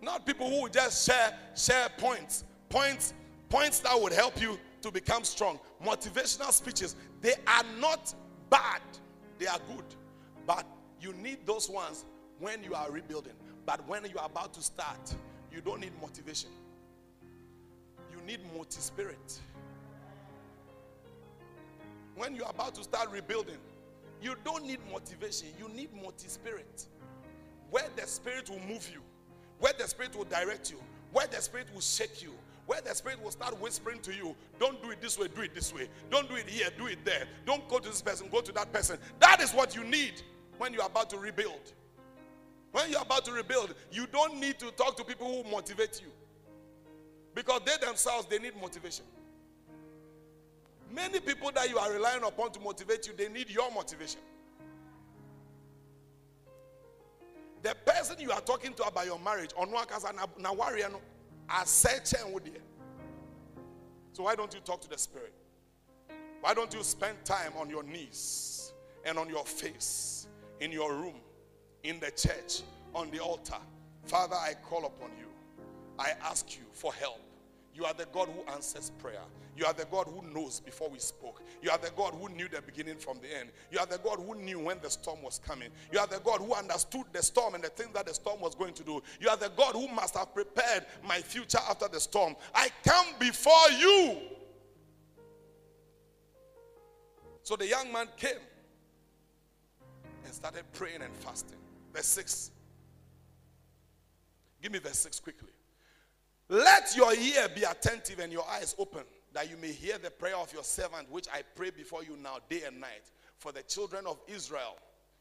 [0.00, 3.12] Not people who just share share points, points,
[3.50, 5.58] points that would help you to become strong.
[5.84, 8.14] Motivational speeches, they are not
[8.48, 8.80] bad,
[9.38, 9.84] they are good.
[10.46, 10.64] But
[11.00, 12.04] you need those ones
[12.38, 13.32] when you are rebuilding.
[13.66, 15.14] But when you are about to start,
[15.52, 16.50] you don't need motivation.
[18.12, 19.40] You need multi spirit.
[22.14, 23.58] When you are about to start rebuilding,
[24.22, 26.86] you don't need motivation, you need multi spirit.
[27.70, 29.00] Where the spirit will move you,
[29.58, 30.78] where the spirit will direct you,
[31.12, 32.32] where the spirit will shake you,
[32.66, 35.54] where the Spirit will start whispering to you, don't do it this way, do it
[35.54, 35.88] this way.
[36.10, 37.24] Don't do it here, do it there.
[37.44, 38.98] Don't go to this person, go to that person.
[39.20, 40.22] That is what you need
[40.58, 41.72] when you're about to rebuild.
[42.72, 46.10] When you're about to rebuild, you don't need to talk to people who motivate you.
[47.34, 49.04] Because they themselves, they need motivation.
[50.92, 54.20] Many people that you are relying upon to motivate you, they need your motivation.
[57.62, 59.70] The person you are talking to about your marriage, on
[61.48, 62.66] na warrior no
[64.16, 65.34] so why don't you talk to the Spirit?
[66.40, 68.72] Why don't you spend time on your knees
[69.04, 70.26] and on your face
[70.60, 71.16] in your room,
[71.82, 72.62] in the church,
[72.94, 73.58] on the altar?
[74.06, 75.26] Father, I call upon you.
[75.98, 77.20] I ask you for help.
[77.76, 79.20] You are the God who answers prayer.
[79.54, 81.42] You are the God who knows before we spoke.
[81.60, 83.50] You are the God who knew the beginning from the end.
[83.70, 85.68] You are the God who knew when the storm was coming.
[85.92, 88.54] You are the God who understood the storm and the things that the storm was
[88.54, 89.02] going to do.
[89.20, 92.34] You are the God who must have prepared my future after the storm.
[92.54, 94.16] I come before you.
[97.42, 98.40] So the young man came
[100.24, 101.58] and started praying and fasting.
[101.92, 102.52] Verse 6.
[104.62, 105.50] Give me verse 6 quickly.
[106.48, 110.36] Let your ear be attentive and your eyes open that you may hear the prayer
[110.36, 114.06] of your servant, which I pray before you now, day and night, for the children
[114.06, 114.76] of Israel,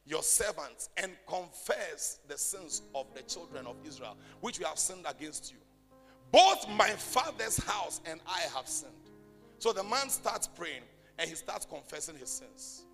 [0.06, 5.06] your servants, and confess the sins of the children of Israel, which we have sinned
[5.10, 5.58] against you.
[6.32, 8.94] Both my father's house and I have sinned.
[9.58, 10.84] So the man starts praying
[11.18, 12.86] and he starts confessing his sins.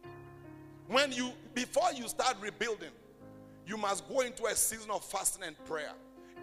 [0.88, 2.92] When you, before you start rebuilding,
[3.66, 5.94] you must go into a season of fasting and prayer.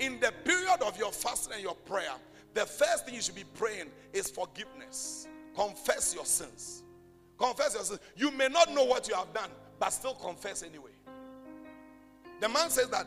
[0.01, 2.13] In the period of your fasting and your prayer,
[2.55, 5.27] the first thing you should be praying is forgiveness.
[5.55, 6.83] Confess your sins.
[7.37, 8.01] Confess your sins.
[8.17, 10.91] You may not know what you have done, but still confess anyway.
[12.41, 13.07] The man says that,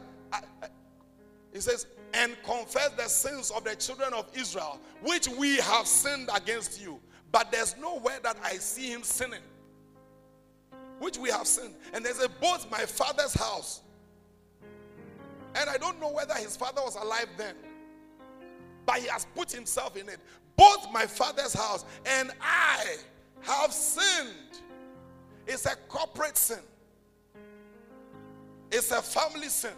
[1.54, 6.30] he says, and confess the sins of the children of Israel, which we have sinned
[6.36, 7.00] against you.
[7.32, 9.40] But there's nowhere that I see him sinning,
[11.00, 11.76] which we have sinned.
[11.94, 13.82] And there's a both my father's house.
[15.56, 17.56] And I don't know whether his father was alive then,
[18.86, 20.20] but he has put himself in it.
[20.56, 22.96] Both my father's house and I
[23.42, 24.60] have sinned.
[25.48, 26.60] It's a corporate sin,
[28.72, 29.74] it's a family sin.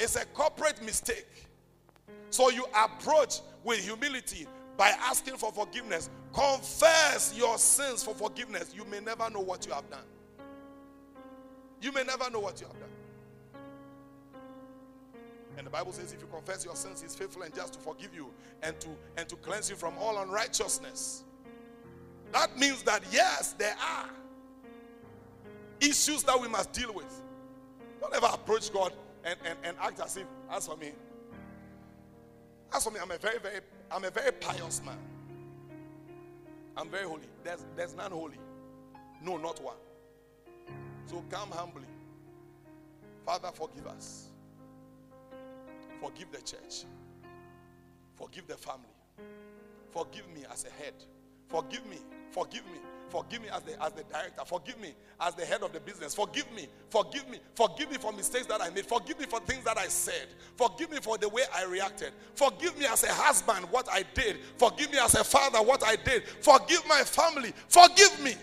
[0.00, 1.26] It's a corporate mistake.
[2.30, 4.46] So you approach with humility
[4.78, 6.08] by asking for forgiveness.
[6.32, 8.72] Confess your sins for forgiveness.
[8.74, 10.04] You may never know what you have done.
[11.82, 12.89] You may never know what you have done.
[15.56, 18.14] And the Bible says if you confess your sins, he's faithful and just to forgive
[18.14, 18.30] you
[18.62, 21.24] and to and to cleanse you from all unrighteousness.
[22.32, 24.08] That means that yes, there are
[25.80, 27.22] issues that we must deal with.
[28.00, 28.92] Don't ever approach God
[29.24, 30.92] and, and, and act as if, as for me,
[32.72, 34.98] as for me, I'm a very, very, I'm a very pious man.
[36.76, 37.26] I'm very holy.
[37.44, 38.38] There's, there's none holy.
[39.22, 39.76] No, not one.
[41.06, 41.86] So come humbly.
[43.26, 44.29] Father, forgive us.
[46.00, 46.84] Forgive the church.
[48.14, 48.86] Forgive the family.
[49.90, 50.94] Forgive me as a head.
[51.48, 51.98] Forgive me.
[52.30, 52.78] Forgive me.
[53.08, 54.42] Forgive me as the, as the director.
[54.46, 56.14] Forgive me as the head of the business.
[56.14, 56.68] Forgive me.
[56.88, 57.40] Forgive me.
[57.54, 58.86] Forgive me for mistakes that I made.
[58.86, 60.28] Forgive me for things that I said.
[60.56, 62.12] Forgive me for the way I reacted.
[62.34, 64.38] Forgive me as a husband what I did.
[64.56, 66.22] Forgive me as a father what I did.
[66.40, 67.52] Forgive my family.
[67.68, 68.34] Forgive me.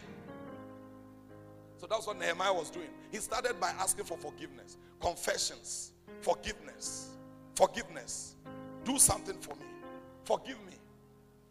[1.78, 2.89] So that's what Nehemiah was doing.
[3.12, 7.16] He started by asking for forgiveness, confessions, forgiveness,
[7.58, 8.36] forgiveness.
[8.86, 9.66] Do something for me.
[10.24, 10.74] Forgive me.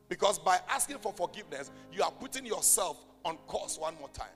[0.09, 4.29] Because by asking for forgiveness, you are putting yourself on course one more time.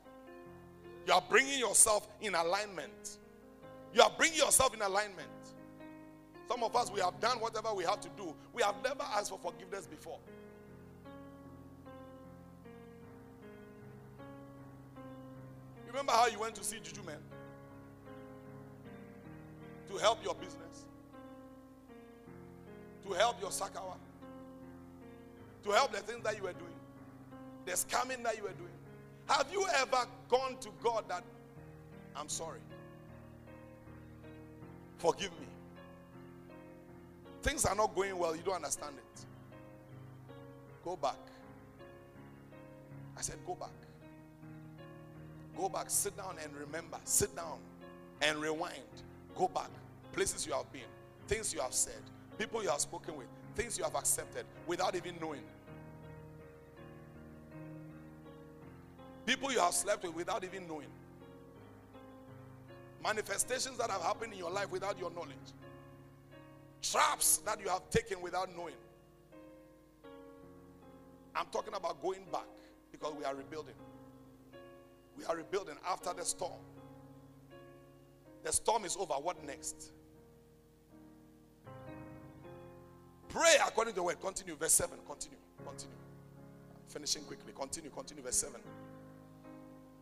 [1.06, 3.18] You are bringing yourself in alignment.
[3.94, 5.28] You are bringing yourself in alignment.
[6.48, 8.34] Some of us, we have done whatever we have to do.
[8.52, 10.18] We have never asked for forgiveness before.
[15.86, 17.18] Remember how you went to see Juju Man?
[19.88, 20.86] To help your business,
[23.06, 23.96] to help your Sakawa
[25.64, 26.72] to help the things that you were doing,
[27.66, 28.70] the scamming that you were doing.
[29.28, 31.22] Have you ever gone to God that
[32.16, 32.60] I'm sorry?
[34.98, 35.46] Forgive me.
[37.42, 39.24] Things are not going well, you don't understand it.
[40.84, 41.16] Go back.
[43.16, 43.70] I said, Go back.
[45.56, 46.96] Go back, sit down and remember.
[47.04, 47.58] Sit down
[48.22, 48.78] and rewind.
[49.36, 49.68] Go back.
[50.12, 50.82] Places you have been,
[51.28, 52.02] things you have said,
[52.40, 55.42] people you have spoken with, things you have accepted without even knowing.
[59.26, 60.86] People you have slept with without even knowing.
[63.04, 65.52] Manifestations that have happened in your life without your knowledge.
[66.80, 68.74] Traps that you have taken without knowing.
[71.36, 72.46] I'm talking about going back
[72.90, 73.74] because we are rebuilding.
[75.18, 76.60] We are rebuilding after the storm.
[78.44, 79.12] The storm is over.
[79.12, 79.92] What next?
[83.30, 84.20] Pray according to the word.
[84.20, 84.56] Continue.
[84.56, 84.98] Verse 7.
[85.06, 85.38] Continue.
[85.64, 85.96] Continue.
[86.88, 87.52] Finishing quickly.
[87.56, 87.90] Continue.
[87.90, 88.22] Continue.
[88.22, 88.60] Verse 7.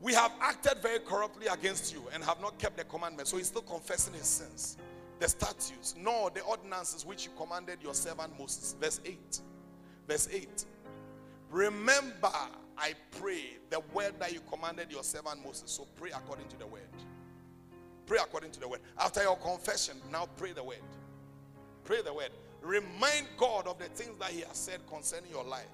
[0.01, 3.31] We have acted very corruptly against you and have not kept the commandments.
[3.31, 4.77] So he's still confessing his sins.
[5.19, 8.77] The statutes, nor the ordinances which you commanded your servant Moses.
[8.81, 9.41] Verse 8.
[10.07, 10.65] Verse 8.
[11.51, 12.31] Remember,
[12.77, 15.71] I pray, the word that you commanded your servant Moses.
[15.71, 16.83] So pray according to the word.
[18.07, 18.81] Pray according to the word.
[18.99, 20.79] After your confession, now pray the word.
[21.85, 22.31] Pray the word.
[22.63, 25.69] Remind God of the things that He has said concerning your life,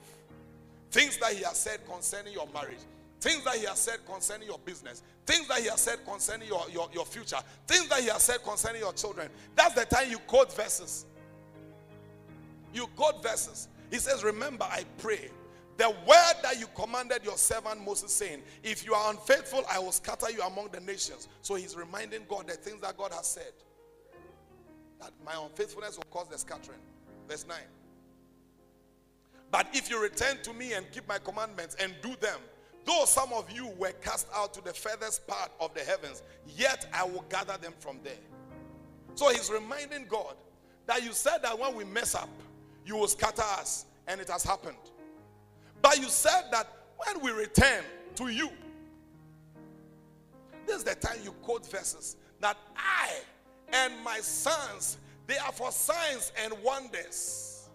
[0.90, 2.78] things that He has said concerning your marriage,
[3.20, 6.64] things that He has said concerning your business, things that He has said concerning your,
[6.70, 9.28] your, your future, things that He has said concerning your children.
[9.56, 11.06] That's the time you quote verses.
[12.72, 13.68] You quote verses.
[13.90, 15.30] He says, Remember, I pray.
[15.76, 19.92] The word that you commanded your servant Moses, saying, If you are unfaithful, I will
[19.92, 21.28] scatter you among the nations.
[21.42, 23.52] So he's reminding God the things that God has said
[25.04, 26.78] that my unfaithfulness will cause the scattering.
[27.28, 27.56] Verse 9.
[29.50, 32.40] But if you return to me and keep my commandments and do them,
[32.84, 36.22] though some of you were cast out to the furthest part of the heavens,
[36.56, 38.12] yet I will gather them from there.
[39.14, 40.34] So he's reminding God
[40.86, 42.28] that you said that when we mess up,
[42.84, 44.76] you will scatter us, and it has happened.
[45.80, 47.84] But you said that when we return
[48.16, 48.50] to you,
[50.66, 53.10] this is the time you quote verses that I
[53.72, 57.68] and my sons, they are for signs and wonders.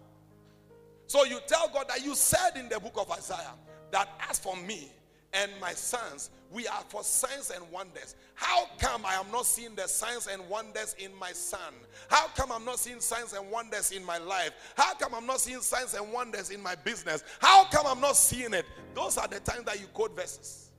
[1.06, 3.54] So you tell God that you said in the book of Isaiah
[3.90, 4.92] that as for me
[5.32, 8.16] and my sons, we are for signs and wonders.
[8.34, 11.74] How come I am not seeing the signs and wonders in my son?
[12.08, 14.52] How come I'm not seeing signs and wonders in my life?
[14.76, 17.22] How come I'm not seeing signs and wonders in my business?
[17.40, 18.66] How come I'm not seeing it?
[18.94, 20.70] Those are the times that you quote verses.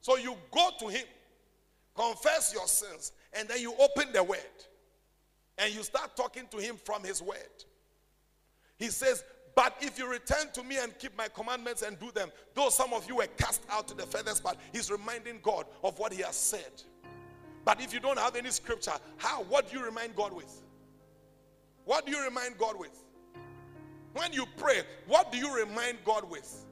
[0.00, 1.04] So you go to him,
[1.94, 4.38] confess your sins, and then you open the word
[5.58, 7.64] and you start talking to him from his word.
[8.78, 9.24] He says,
[9.54, 12.92] But if you return to me and keep my commandments and do them, though some
[12.92, 16.22] of you were cast out to the furthest part, he's reminding God of what he
[16.22, 16.82] has said.
[17.64, 19.42] But if you don't have any scripture, how?
[19.42, 20.62] What do you remind God with?
[21.84, 23.04] What do you remind God with?
[24.14, 26.64] When you pray, what do you remind God with?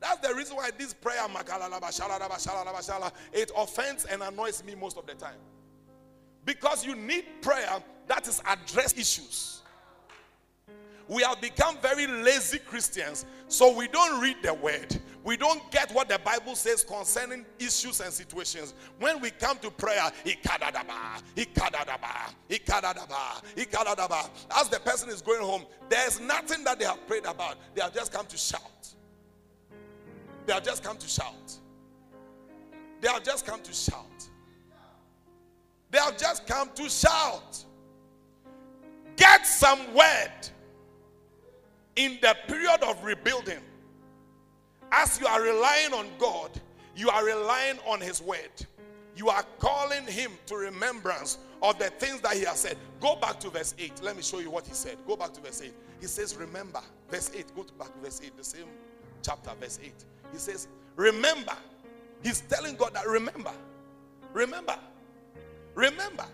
[0.00, 1.26] That's the reason why this prayer,
[3.32, 5.38] it offends and annoys me most of the time.
[6.44, 9.62] Because you need prayer that is address issues.
[11.08, 14.96] We have become very lazy Christians, so we don't read the word.
[15.22, 18.74] We don't get what the Bible says concerning issues and situations.
[18.98, 20.12] When we come to prayer, as
[24.68, 27.56] the person is going home, there's nothing that they have prayed about.
[27.74, 28.94] They have just come to shout.
[30.46, 31.58] They have just come to shout.
[33.00, 34.28] They have just come to shout.
[35.90, 37.64] They have just come to shout.
[39.16, 40.32] Get some word
[41.96, 43.60] in the period of rebuilding.
[44.92, 46.50] As you are relying on God,
[46.94, 48.50] you are relying on His word.
[49.16, 52.76] You are calling Him to remembrance of the things that He has said.
[53.00, 54.02] Go back to verse 8.
[54.02, 54.98] Let me show you what He said.
[55.06, 55.72] Go back to verse 8.
[56.00, 56.80] He says, Remember.
[57.10, 57.46] Verse 8.
[57.56, 58.36] Go back to verse 8.
[58.36, 58.66] The same
[59.22, 59.92] chapter, verse 8.
[60.32, 61.56] He says, Remember.
[62.22, 63.52] He's telling God that remember.
[64.32, 64.76] Remember.
[65.74, 66.24] Remember.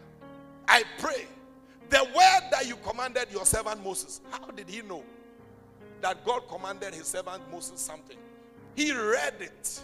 [0.68, 1.26] I pray.
[1.90, 5.04] The word that you commanded your servant Moses, how did he know
[6.00, 8.16] that God commanded his servant Moses something?
[8.74, 9.82] He read it,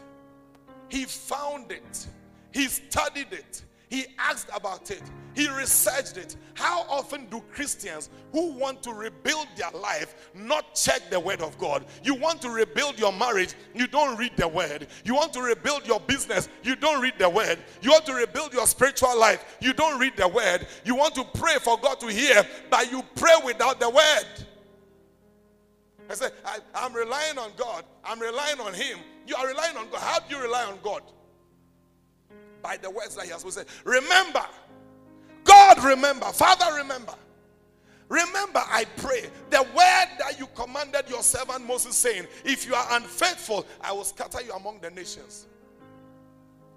[0.89, 2.07] he found it,
[2.51, 5.03] he studied it, he asked about it.
[5.39, 6.35] He researched it.
[6.55, 11.57] How often do Christians who want to rebuild their life not check the word of
[11.59, 11.85] God?
[12.03, 14.89] You want to rebuild your marriage, you don't read the word.
[15.05, 17.61] You want to rebuild your business, you don't read the word.
[17.83, 20.67] You want to rebuild your spiritual life, you don't read the word.
[20.85, 24.27] You want to pray for God to hear, but you pray without the word.
[26.11, 27.85] I said, I, am relying on God.
[28.03, 28.99] I'm relying on Him.
[29.25, 30.01] You are relying on God.
[30.01, 31.03] How do you rely on God?
[32.63, 33.67] by the words that he has said.
[33.85, 34.45] Remember,
[35.69, 37.15] God, remember, Father, remember.
[38.09, 42.87] Remember, I pray, the word that you commanded your servant Moses, saying, If you are
[42.93, 45.47] unfaithful, I will scatter you among the nations.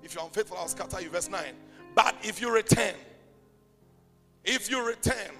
[0.03, 1.09] If you're unfaithful, I'll scatter you.
[1.09, 1.41] Verse 9.
[1.95, 2.95] But if you return,
[4.43, 5.31] if you return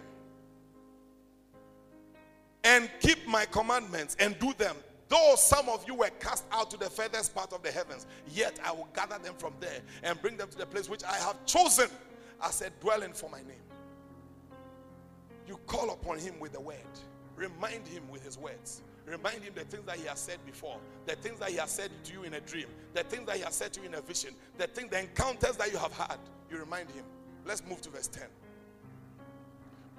[2.64, 4.76] and keep my commandments and do them,
[5.10, 8.62] Though some of you were cast out to the furthest part of the heavens, yet
[8.64, 11.46] I will gather them from there and bring them to the place which I have
[11.46, 11.90] chosen
[12.44, 13.68] as a dwelling for my name.
[15.48, 16.78] You call upon him with the word,
[17.36, 18.82] remind him with his words.
[19.08, 20.78] Remind him the things that he has said before,
[21.08, 23.42] the things that he has said to you in a dream, the things that he
[23.42, 26.18] has said to you in a vision, the things, the encounters that you have had.
[26.52, 27.04] You remind him.
[27.44, 28.24] Let's move to verse 10.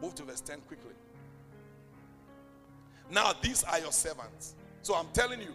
[0.01, 0.93] Move to verse 10 quickly.
[3.11, 5.55] Now, these are your servants so I'm telling you,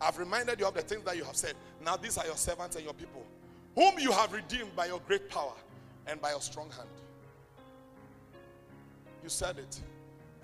[0.00, 1.54] I've reminded you of the things that you have said.
[1.84, 3.26] Now these are your servants and your people,
[3.74, 5.54] whom you have redeemed by your great power
[6.06, 6.88] and by your strong hand.
[9.22, 9.80] You said it,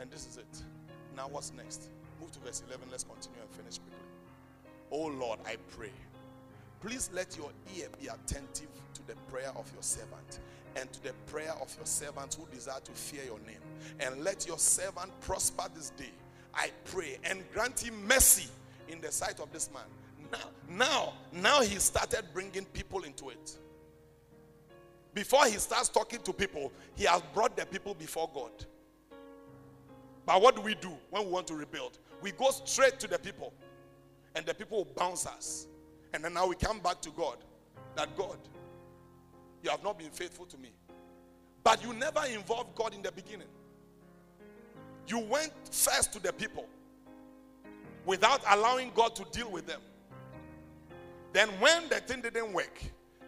[0.00, 0.62] and this is it.
[1.16, 1.88] Now what's next?
[2.20, 2.88] Move to verse 11.
[2.90, 3.98] Let's continue and finish quickly.
[4.90, 5.92] Oh Lord, I pray.
[6.80, 10.40] Please let your ear be attentive to the prayer of your servant
[10.76, 13.60] and to the prayer of your servants who desire to fear your name.
[13.98, 16.12] And let your servant prosper this day
[16.56, 18.48] I pray and grant him mercy
[18.88, 19.82] in the sight of this man.
[20.32, 23.58] Now, now, now he started bringing people into it.
[25.16, 28.50] Before he starts talking to people, he has brought the people before God.
[30.26, 31.98] But what do we do when we want to rebuild?
[32.20, 33.54] We go straight to the people,
[34.34, 35.68] and the people bounce us.
[36.12, 37.38] And then now we come back to God.
[37.94, 38.36] That God,
[39.62, 40.68] you have not been faithful to me.
[41.64, 43.48] But you never involved God in the beginning.
[45.08, 46.66] You went first to the people
[48.04, 49.80] without allowing God to deal with them.
[51.32, 52.82] Then, when the thing didn't work,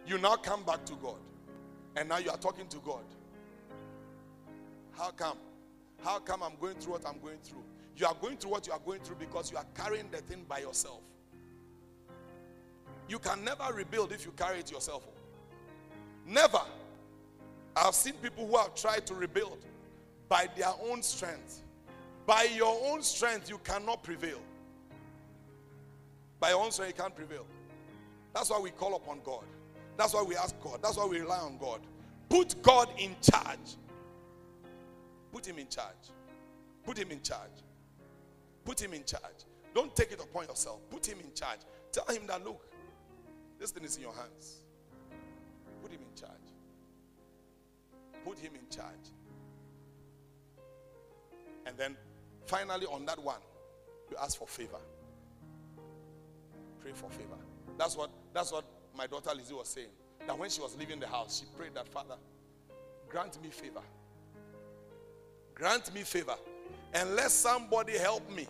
[0.05, 1.17] you now come back to God.
[1.99, 3.03] And now you are talking to God.
[4.97, 5.37] How come?
[6.01, 7.61] How come I'm going through what I'm going through?
[7.97, 10.45] You are going through what you are going through because you are carrying the thing
[10.47, 11.01] by yourself.
[13.09, 15.05] You can never rebuild if you carry it yourself.
[16.25, 16.61] Never.
[17.75, 19.65] I've seen people who have tried to rebuild
[20.29, 21.63] by their own strength.
[22.25, 24.39] By your own strength, you cannot prevail.
[26.39, 27.45] By your own strength, you can't prevail.
[28.33, 29.43] That's why we call upon God.
[29.99, 30.79] That's why we ask God.
[30.81, 31.81] That's why we rely on God.
[32.29, 33.75] Put God in charge.
[35.33, 36.13] Put Him in charge.
[36.85, 37.49] Put Him in charge.
[38.63, 39.43] Put Him in charge.
[39.75, 40.79] Don't take it upon yourself.
[40.89, 41.59] Put Him in charge.
[41.91, 42.65] Tell Him that, look,
[43.59, 44.59] this thing is in your hands.
[45.81, 46.31] Put Him in charge.
[48.23, 49.11] Put Him in charge.
[51.65, 51.97] And then
[52.45, 53.41] finally, on that one,
[54.09, 54.79] you ask for favor.
[56.79, 57.37] Pray for favor.
[57.77, 58.63] That's what that's what
[58.95, 59.89] my daughter Lizzie was saying.
[60.27, 62.15] That when she was leaving the house, she prayed that Father,
[63.09, 63.81] grant me favor.
[65.55, 66.35] Grant me favor.
[66.93, 68.47] And let somebody help me.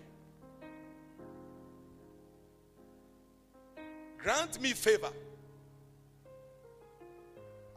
[4.17, 5.09] Grant me favor.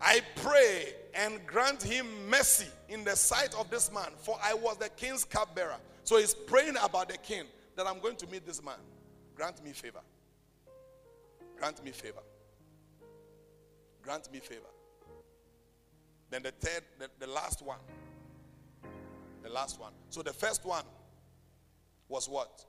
[0.00, 4.76] I pray and grant him mercy in the sight of this man, for I was
[4.78, 5.76] the king's cupbearer.
[6.04, 7.44] So he's praying about the king
[7.76, 8.78] that I'm going to meet this man.
[9.36, 10.00] Grant me favor.
[11.56, 12.22] Grant me favor.
[14.02, 14.60] Grant me favor.
[16.30, 17.78] Then the third, the, the last one.
[19.42, 19.92] The last one.
[20.08, 20.84] So the first one
[22.08, 22.64] was what?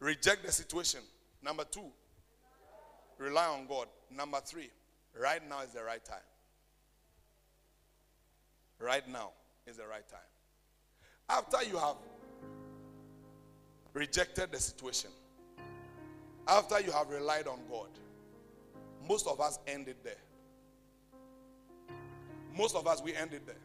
[0.00, 1.00] Reject the situation.
[1.42, 1.86] Number two,
[3.18, 3.86] rely on God.
[4.14, 4.70] Number three,
[5.20, 6.18] right now is the right time.
[8.80, 9.30] Right now
[9.66, 10.20] is the right time.
[11.28, 11.96] After you have
[13.92, 15.10] rejected the situation,
[16.46, 17.88] after you have relied on God,
[19.08, 20.14] most of us ended there.
[22.56, 23.56] Most of us, we ended there.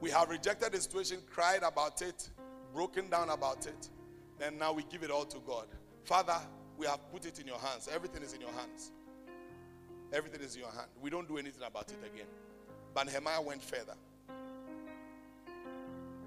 [0.00, 2.28] We have rejected the situation, cried about it,
[2.74, 3.88] broken down about it.
[4.38, 5.66] Then now we give it all to God.
[6.04, 6.36] Father,
[6.76, 7.88] we have put it in your hands.
[7.92, 8.90] Everything is in your hands.
[10.12, 10.88] Everything is in your hand.
[11.00, 12.26] We don't do anything about it again.
[12.94, 13.94] But Nehemiah went further.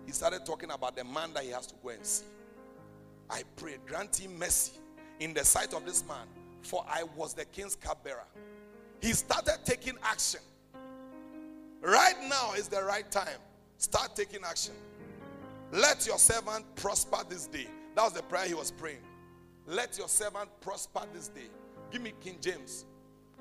[0.05, 2.25] He started talking about the man that he has to go and see.
[3.29, 4.73] I pray, grant him mercy
[5.19, 6.27] in the sight of this man,
[6.65, 8.25] for I was the king's cupbearer.
[9.01, 10.41] He started taking action.
[11.81, 13.39] Right now is the right time.
[13.77, 14.73] Start taking action.
[15.71, 17.67] Let your servant prosper this day.
[17.95, 19.03] That was the prayer he was praying.
[19.67, 21.49] Let your servant prosper this day.
[21.91, 22.85] Give me King James.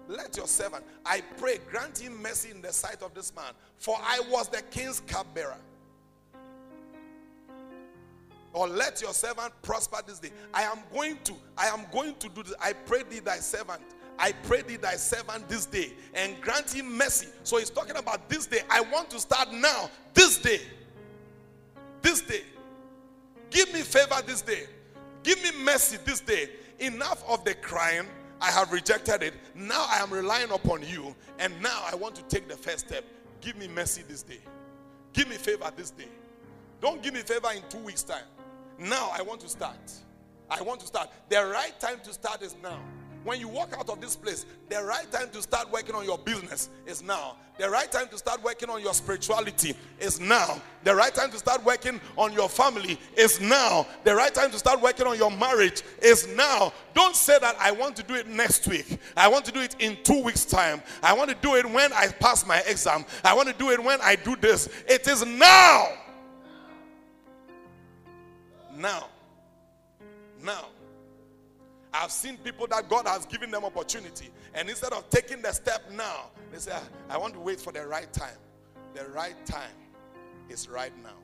[0.07, 3.97] Let your servant, I pray, grant him mercy in the sight of this man, for
[3.99, 5.57] I was the king's cupbearer
[8.55, 10.31] or let your servant prosper this day.
[10.55, 12.55] I am going to, I am going to do this.
[12.63, 13.83] I pray thee thy servant.
[14.17, 17.27] I pray thee thy servant this day and grant him mercy.
[17.43, 18.61] So he's talking about this day.
[18.71, 20.61] I want to start now, this day.
[22.01, 22.43] This day.
[23.51, 24.67] Give me favor this day.
[25.25, 26.51] Give me mercy this day.
[26.79, 28.07] Enough of the crying.
[28.41, 29.35] I have rejected it.
[29.55, 31.15] Now I am relying upon you.
[31.41, 33.05] And now I want to take the first step.
[33.41, 34.41] Give me mercy this day.
[35.13, 36.09] Give me favor this day.
[36.81, 38.25] Don't give me favor in two weeks' time.
[38.79, 39.93] Now I want to start.
[40.51, 41.11] I want to start.
[41.29, 42.79] The right time to start is now.
[43.25, 46.19] When you walk out of this place, the right time to start working on your
[46.19, 47.37] business is now.
[47.57, 50.61] The right time to start working on your spirituality is now.
[50.83, 53.87] The right time to start working on your family is now.
[54.05, 56.75] The right time to start working on your marriage is now.
[56.93, 58.99] Don't say that I want to do it next week.
[59.17, 60.83] I want to do it in two weeks' time.
[61.03, 63.07] I want to do it when I pass my exam.
[63.25, 64.69] I want to do it when I do this.
[64.87, 65.89] It is now.
[68.77, 69.09] Now.
[70.43, 70.67] Now.
[71.93, 74.31] I've seen people that God has given them opportunity.
[74.53, 77.73] And instead of taking the step now, they say, ah, I want to wait for
[77.73, 78.37] the right time.
[78.95, 79.77] The right time
[80.49, 81.17] is right now.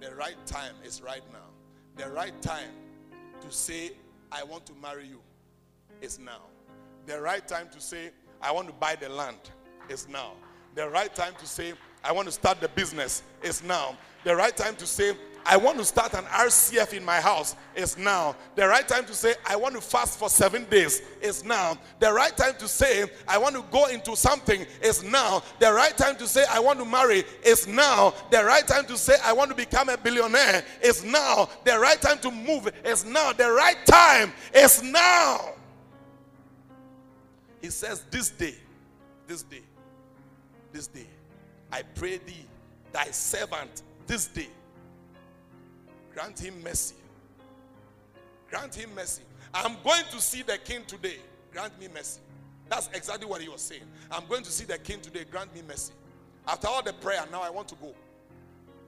[0.00, 1.48] The right time is right now.
[1.96, 2.70] The right time
[3.42, 3.92] to say,
[4.32, 5.20] I want to marry you
[6.00, 6.42] is now.
[7.04, 8.10] The right time to say,
[8.40, 9.38] I want to buy the land
[9.90, 10.32] is now.
[10.74, 13.96] The right time to say, I want to start the business is now.
[14.24, 15.12] The right time to say,
[15.50, 18.36] I want to start an RCF in my house is now.
[18.54, 21.76] The right time to say, I want to fast for seven days is now.
[21.98, 25.42] The right time to say, I want to go into something is now.
[25.58, 28.14] The right time to say, I want to marry is now.
[28.30, 31.48] The right time to say, I want to become a billionaire is now.
[31.64, 33.32] The right time to move is now.
[33.32, 35.54] The right time is now.
[37.60, 38.54] He says, This day,
[39.26, 39.62] this day,
[40.72, 41.08] this day,
[41.72, 42.46] I pray thee
[42.92, 44.46] thy servant this day.
[46.12, 46.94] Grant him mercy.
[48.48, 49.22] Grant him mercy.
[49.54, 51.16] I'm going to see the king today.
[51.52, 52.20] Grant me mercy.
[52.68, 53.82] That's exactly what he was saying.
[54.10, 55.24] I'm going to see the king today.
[55.30, 55.92] Grant me mercy.
[56.46, 57.94] After all the prayer, now I want to go.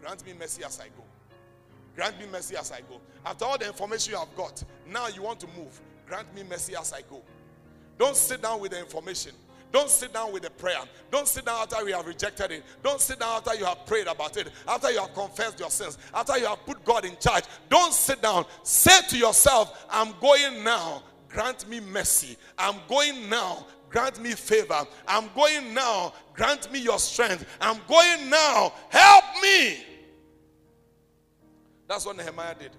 [0.00, 1.04] Grant me mercy as I go.
[1.94, 3.00] Grant me mercy as I go.
[3.24, 5.80] After all the information you have got, now you want to move.
[6.06, 7.22] Grant me mercy as I go.
[7.98, 9.32] Don't sit down with the information.
[9.72, 10.80] Don't sit down with the prayer.
[11.10, 12.62] Don't sit down after you have rejected it.
[12.82, 14.48] Don't sit down after you have prayed about it.
[14.68, 15.96] After you have confessed your sins.
[16.12, 17.44] After you have put God in charge.
[17.70, 18.44] Don't sit down.
[18.62, 21.02] Say to yourself, I'm going now.
[21.30, 22.36] Grant me mercy.
[22.58, 23.66] I'm going now.
[23.88, 24.86] Grant me favor.
[25.08, 26.12] I'm going now.
[26.34, 27.46] Grant me your strength.
[27.58, 28.74] I'm going now.
[28.90, 29.78] Help me.
[31.88, 32.72] That's what Nehemiah did.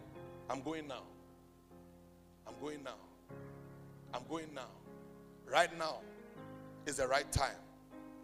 [0.47, 1.03] I'm going now.
[2.47, 2.97] I'm going now.
[4.13, 4.69] I'm going now.
[5.47, 5.97] Right now
[6.85, 7.55] is the right time.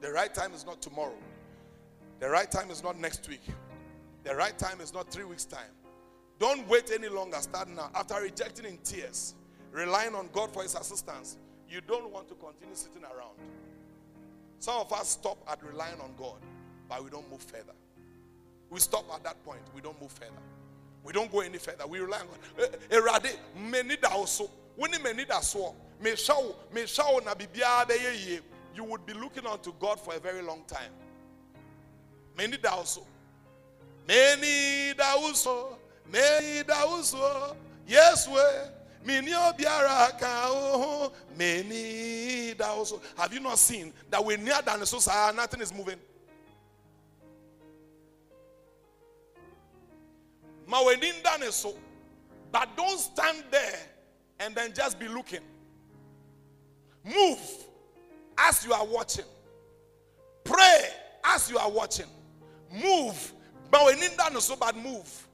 [0.02, 1.18] The right time is not tomorrow.
[2.20, 3.44] The right time is not next week.
[4.24, 5.72] The right time is not three weeks' time.
[6.40, 7.38] Don't wait any longer.
[7.38, 7.90] Start now.
[7.96, 9.36] After rejecting in tears,
[9.72, 11.38] relying on God for His assistance,
[11.70, 13.38] you don't want to continue sitting around.
[14.60, 16.38] Some of us stop at relying on God,
[16.90, 17.74] but we don't move further.
[18.70, 19.62] We stop at that point.
[19.74, 20.32] We don't move further.
[21.04, 21.88] We don't go any further.
[21.88, 22.38] We rely on God.
[22.92, 23.00] Eh, eh,
[26.02, 26.16] Many
[26.74, 28.40] many
[28.76, 30.92] you would be looking unto God for a very long time.
[32.38, 33.02] Many also.
[33.02, 33.08] Oh.
[34.08, 35.50] Many da also.
[35.50, 35.78] Oh.
[36.12, 37.18] Many da also.
[37.20, 37.56] Oh.
[37.86, 38.40] Yes, we.
[39.06, 39.32] Many
[41.38, 43.02] many also.
[43.18, 46.00] Have you not seen that we're near than so nothing is moving?
[52.52, 53.80] But don't stand there
[54.40, 55.42] and then just be looking.
[57.14, 57.40] Move
[58.38, 59.26] as you are watching.
[60.44, 60.90] Pray
[61.24, 62.06] as you are watching.
[62.72, 63.34] Move.
[63.72, 63.84] But
[64.40, 65.28] so bad move.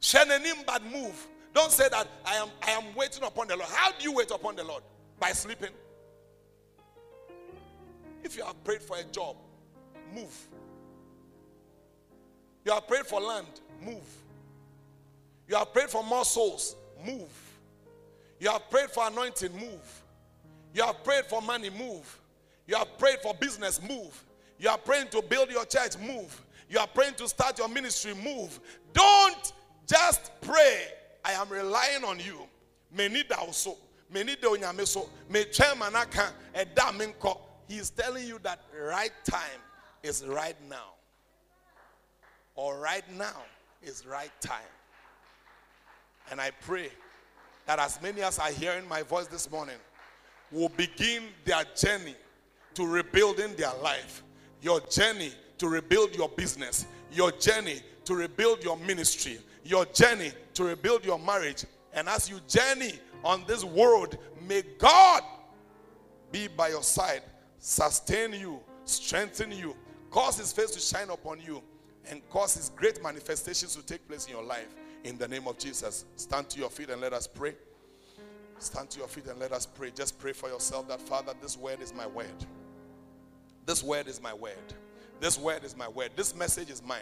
[0.00, 1.26] Shenenim bad move.
[1.54, 3.68] Don't say that I am I am waiting upon the Lord.
[3.70, 4.82] How do you wait upon the Lord?
[5.18, 5.70] By sleeping.
[8.22, 9.36] If you have prayed for a job,
[10.14, 10.36] move.
[12.64, 14.04] You have prayed for land, move.
[15.48, 16.76] You have prayed for more souls.
[17.04, 17.30] Move.
[18.38, 19.52] You have prayed for anointing.
[19.52, 20.02] Move.
[20.78, 21.70] You have prayed for money.
[21.70, 22.20] Move.
[22.68, 23.82] You have prayed for business.
[23.82, 24.24] Move.
[24.60, 25.98] You are praying to build your church.
[25.98, 26.40] Move.
[26.70, 28.14] You are praying to start your ministry.
[28.14, 28.60] Move.
[28.92, 29.52] Don't
[29.88, 30.84] just pray.
[31.24, 32.42] I am relying on you.
[32.96, 33.76] Many also.
[34.08, 34.36] Many
[34.84, 35.08] so.
[37.66, 39.60] He is telling you that right time
[40.04, 40.92] is right now.
[42.54, 43.42] Or right now
[43.82, 44.62] is right time.
[46.30, 46.90] And I pray
[47.66, 49.74] that as many as are hearing my voice this morning
[50.52, 52.14] will begin their journey
[52.74, 54.22] to rebuilding their life,
[54.62, 60.64] your journey to rebuild your business, your journey to rebuild your ministry, your journey to
[60.64, 61.64] rebuild your marriage.
[61.92, 62.92] And as you journey
[63.24, 64.16] on this world,
[64.46, 65.22] may God
[66.30, 67.22] be by your side,
[67.58, 69.76] sustain you, strengthen you,
[70.10, 71.62] cause his face to shine upon you,
[72.10, 75.58] and cause his great manifestations to take place in your life in the name of
[75.58, 76.04] Jesus.
[76.16, 77.54] Stand to your feet and let us pray.
[78.58, 79.90] Stand to your feet and let us pray.
[79.94, 82.26] Just pray for yourself that, Father, this word is my word.
[83.66, 84.56] This word is my word.
[85.20, 86.10] This word is my word.
[86.16, 87.00] This message is mine.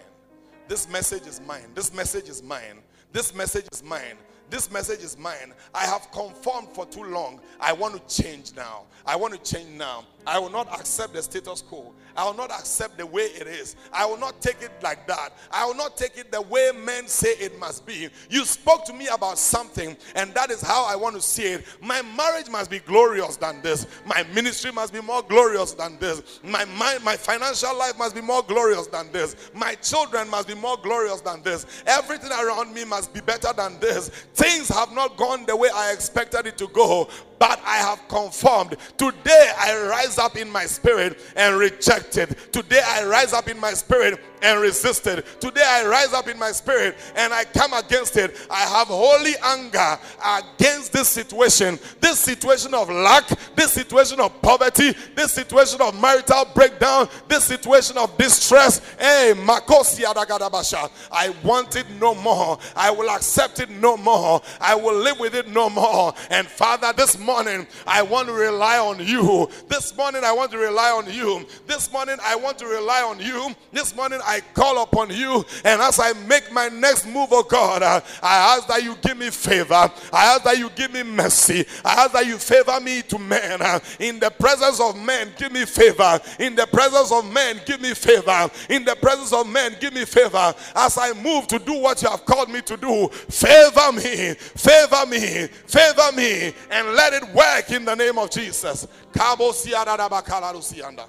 [0.69, 1.71] This message is mine.
[1.75, 2.83] This message is mine.
[3.13, 4.17] This message is mine.
[4.51, 5.53] This message is mine.
[5.75, 7.41] I have conformed for too long.
[7.61, 8.85] I want to change now.
[9.05, 10.05] I want to change now.
[10.27, 11.93] I will not accept the status quo.
[12.17, 13.77] I will not accept the way it is.
[13.93, 15.31] I will not take it like that.
[15.51, 18.09] I will not take it the way men say it must be.
[18.31, 21.67] You spoke to me about something, and that is how I want to see it.
[21.83, 23.87] My marriage must be glorious than this.
[24.07, 26.41] My ministry must be more glorious than this.
[26.43, 29.51] My, my, my financial life must be more glorious than this.
[29.55, 31.67] My children must be more glorious than this.
[31.87, 34.09] Everything around me must be better than this.
[34.35, 38.77] Things have not gone the way I expected it to go, but I have conformed.
[38.97, 42.53] Today I rise up in my spirit and reject it.
[42.53, 45.25] Today I rise up in my spirit and resist it.
[45.41, 48.37] Today I rise up in my spirit and I come against it.
[48.51, 54.95] I have holy anger against this situation, this situation of lack, this situation of poverty,
[55.15, 58.81] this situation of marital breakdown, this situation of distress.
[58.99, 62.59] Hey, I want it no more.
[62.75, 64.41] I will accept it no more.
[64.61, 66.15] I will live with it no more.
[66.31, 69.49] And Father, this morning I want to rely on you.
[69.69, 71.47] This morning I want to rely on you.
[71.67, 73.55] This morning I want to rely on you.
[73.73, 77.83] This morning I call upon you, and as I make my next move, oh God,
[77.83, 79.75] uh, I ask that you give me favor.
[80.13, 81.65] I ask that you give me mercy.
[81.85, 83.63] I ask that you favor me to men.
[83.63, 86.21] uh, In the presence of men, give me favor.
[86.41, 88.51] In the presence of men, give me favor.
[88.69, 90.55] In the presence of men, give me favor.
[90.75, 95.07] As I move to do what you have called me to do, favor me, favor
[95.07, 98.87] me, favor me, and let it work in the name of Jesus.
[99.13, 101.07] Kabo siada da.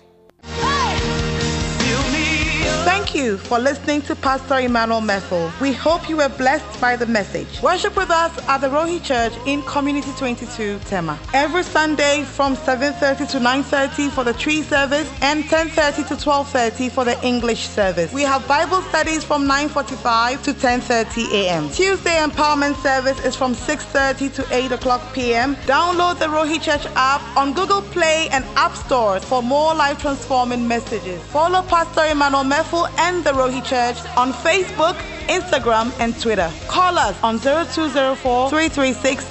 [2.84, 5.52] Thank you for listening to Pastor Emmanuel Methel.
[5.60, 7.62] We hope you were blessed by the message.
[7.64, 11.18] Worship with us at the Rohi Church in Community 22, Tema.
[11.34, 17.06] Every Sunday from 7.30 to 9.30 for the Twi service and 10.30 to 12.30 for
[17.06, 18.14] the English service.
[18.14, 21.70] We have Bible studies from 9.45 to 10.30 a.m.
[21.72, 25.56] Tuesday empowerment service is from 6.30 to 8 o'clock p.m.
[25.66, 30.68] Download the Rohi Church app on Google Play and App Store for more life transforming
[30.68, 31.20] messages.
[31.24, 34.96] Follow Pastor Emmanuel Methel and the Rohi Church on Facebook,
[35.40, 36.52] Instagram, and Twitter.
[36.68, 39.26] Call us on 0204 336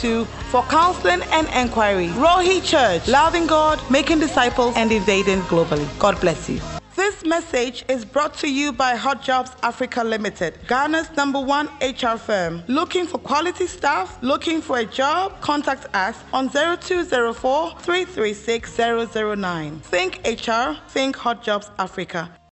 [0.00, 2.08] 002 for counseling and enquiry.
[2.08, 5.86] Rohi Church, loving God, making disciples, and invading globally.
[5.98, 6.60] God bless you.
[6.94, 12.16] This message is brought to you by Hot Jobs Africa Limited, Ghana's number one HR
[12.18, 12.62] firm.
[12.68, 14.18] Looking for quality staff?
[14.22, 15.40] Looking for a job?
[15.40, 19.80] Contact us on 0204 336 009.
[19.80, 22.30] Think HR, think Hot Jobs Africa.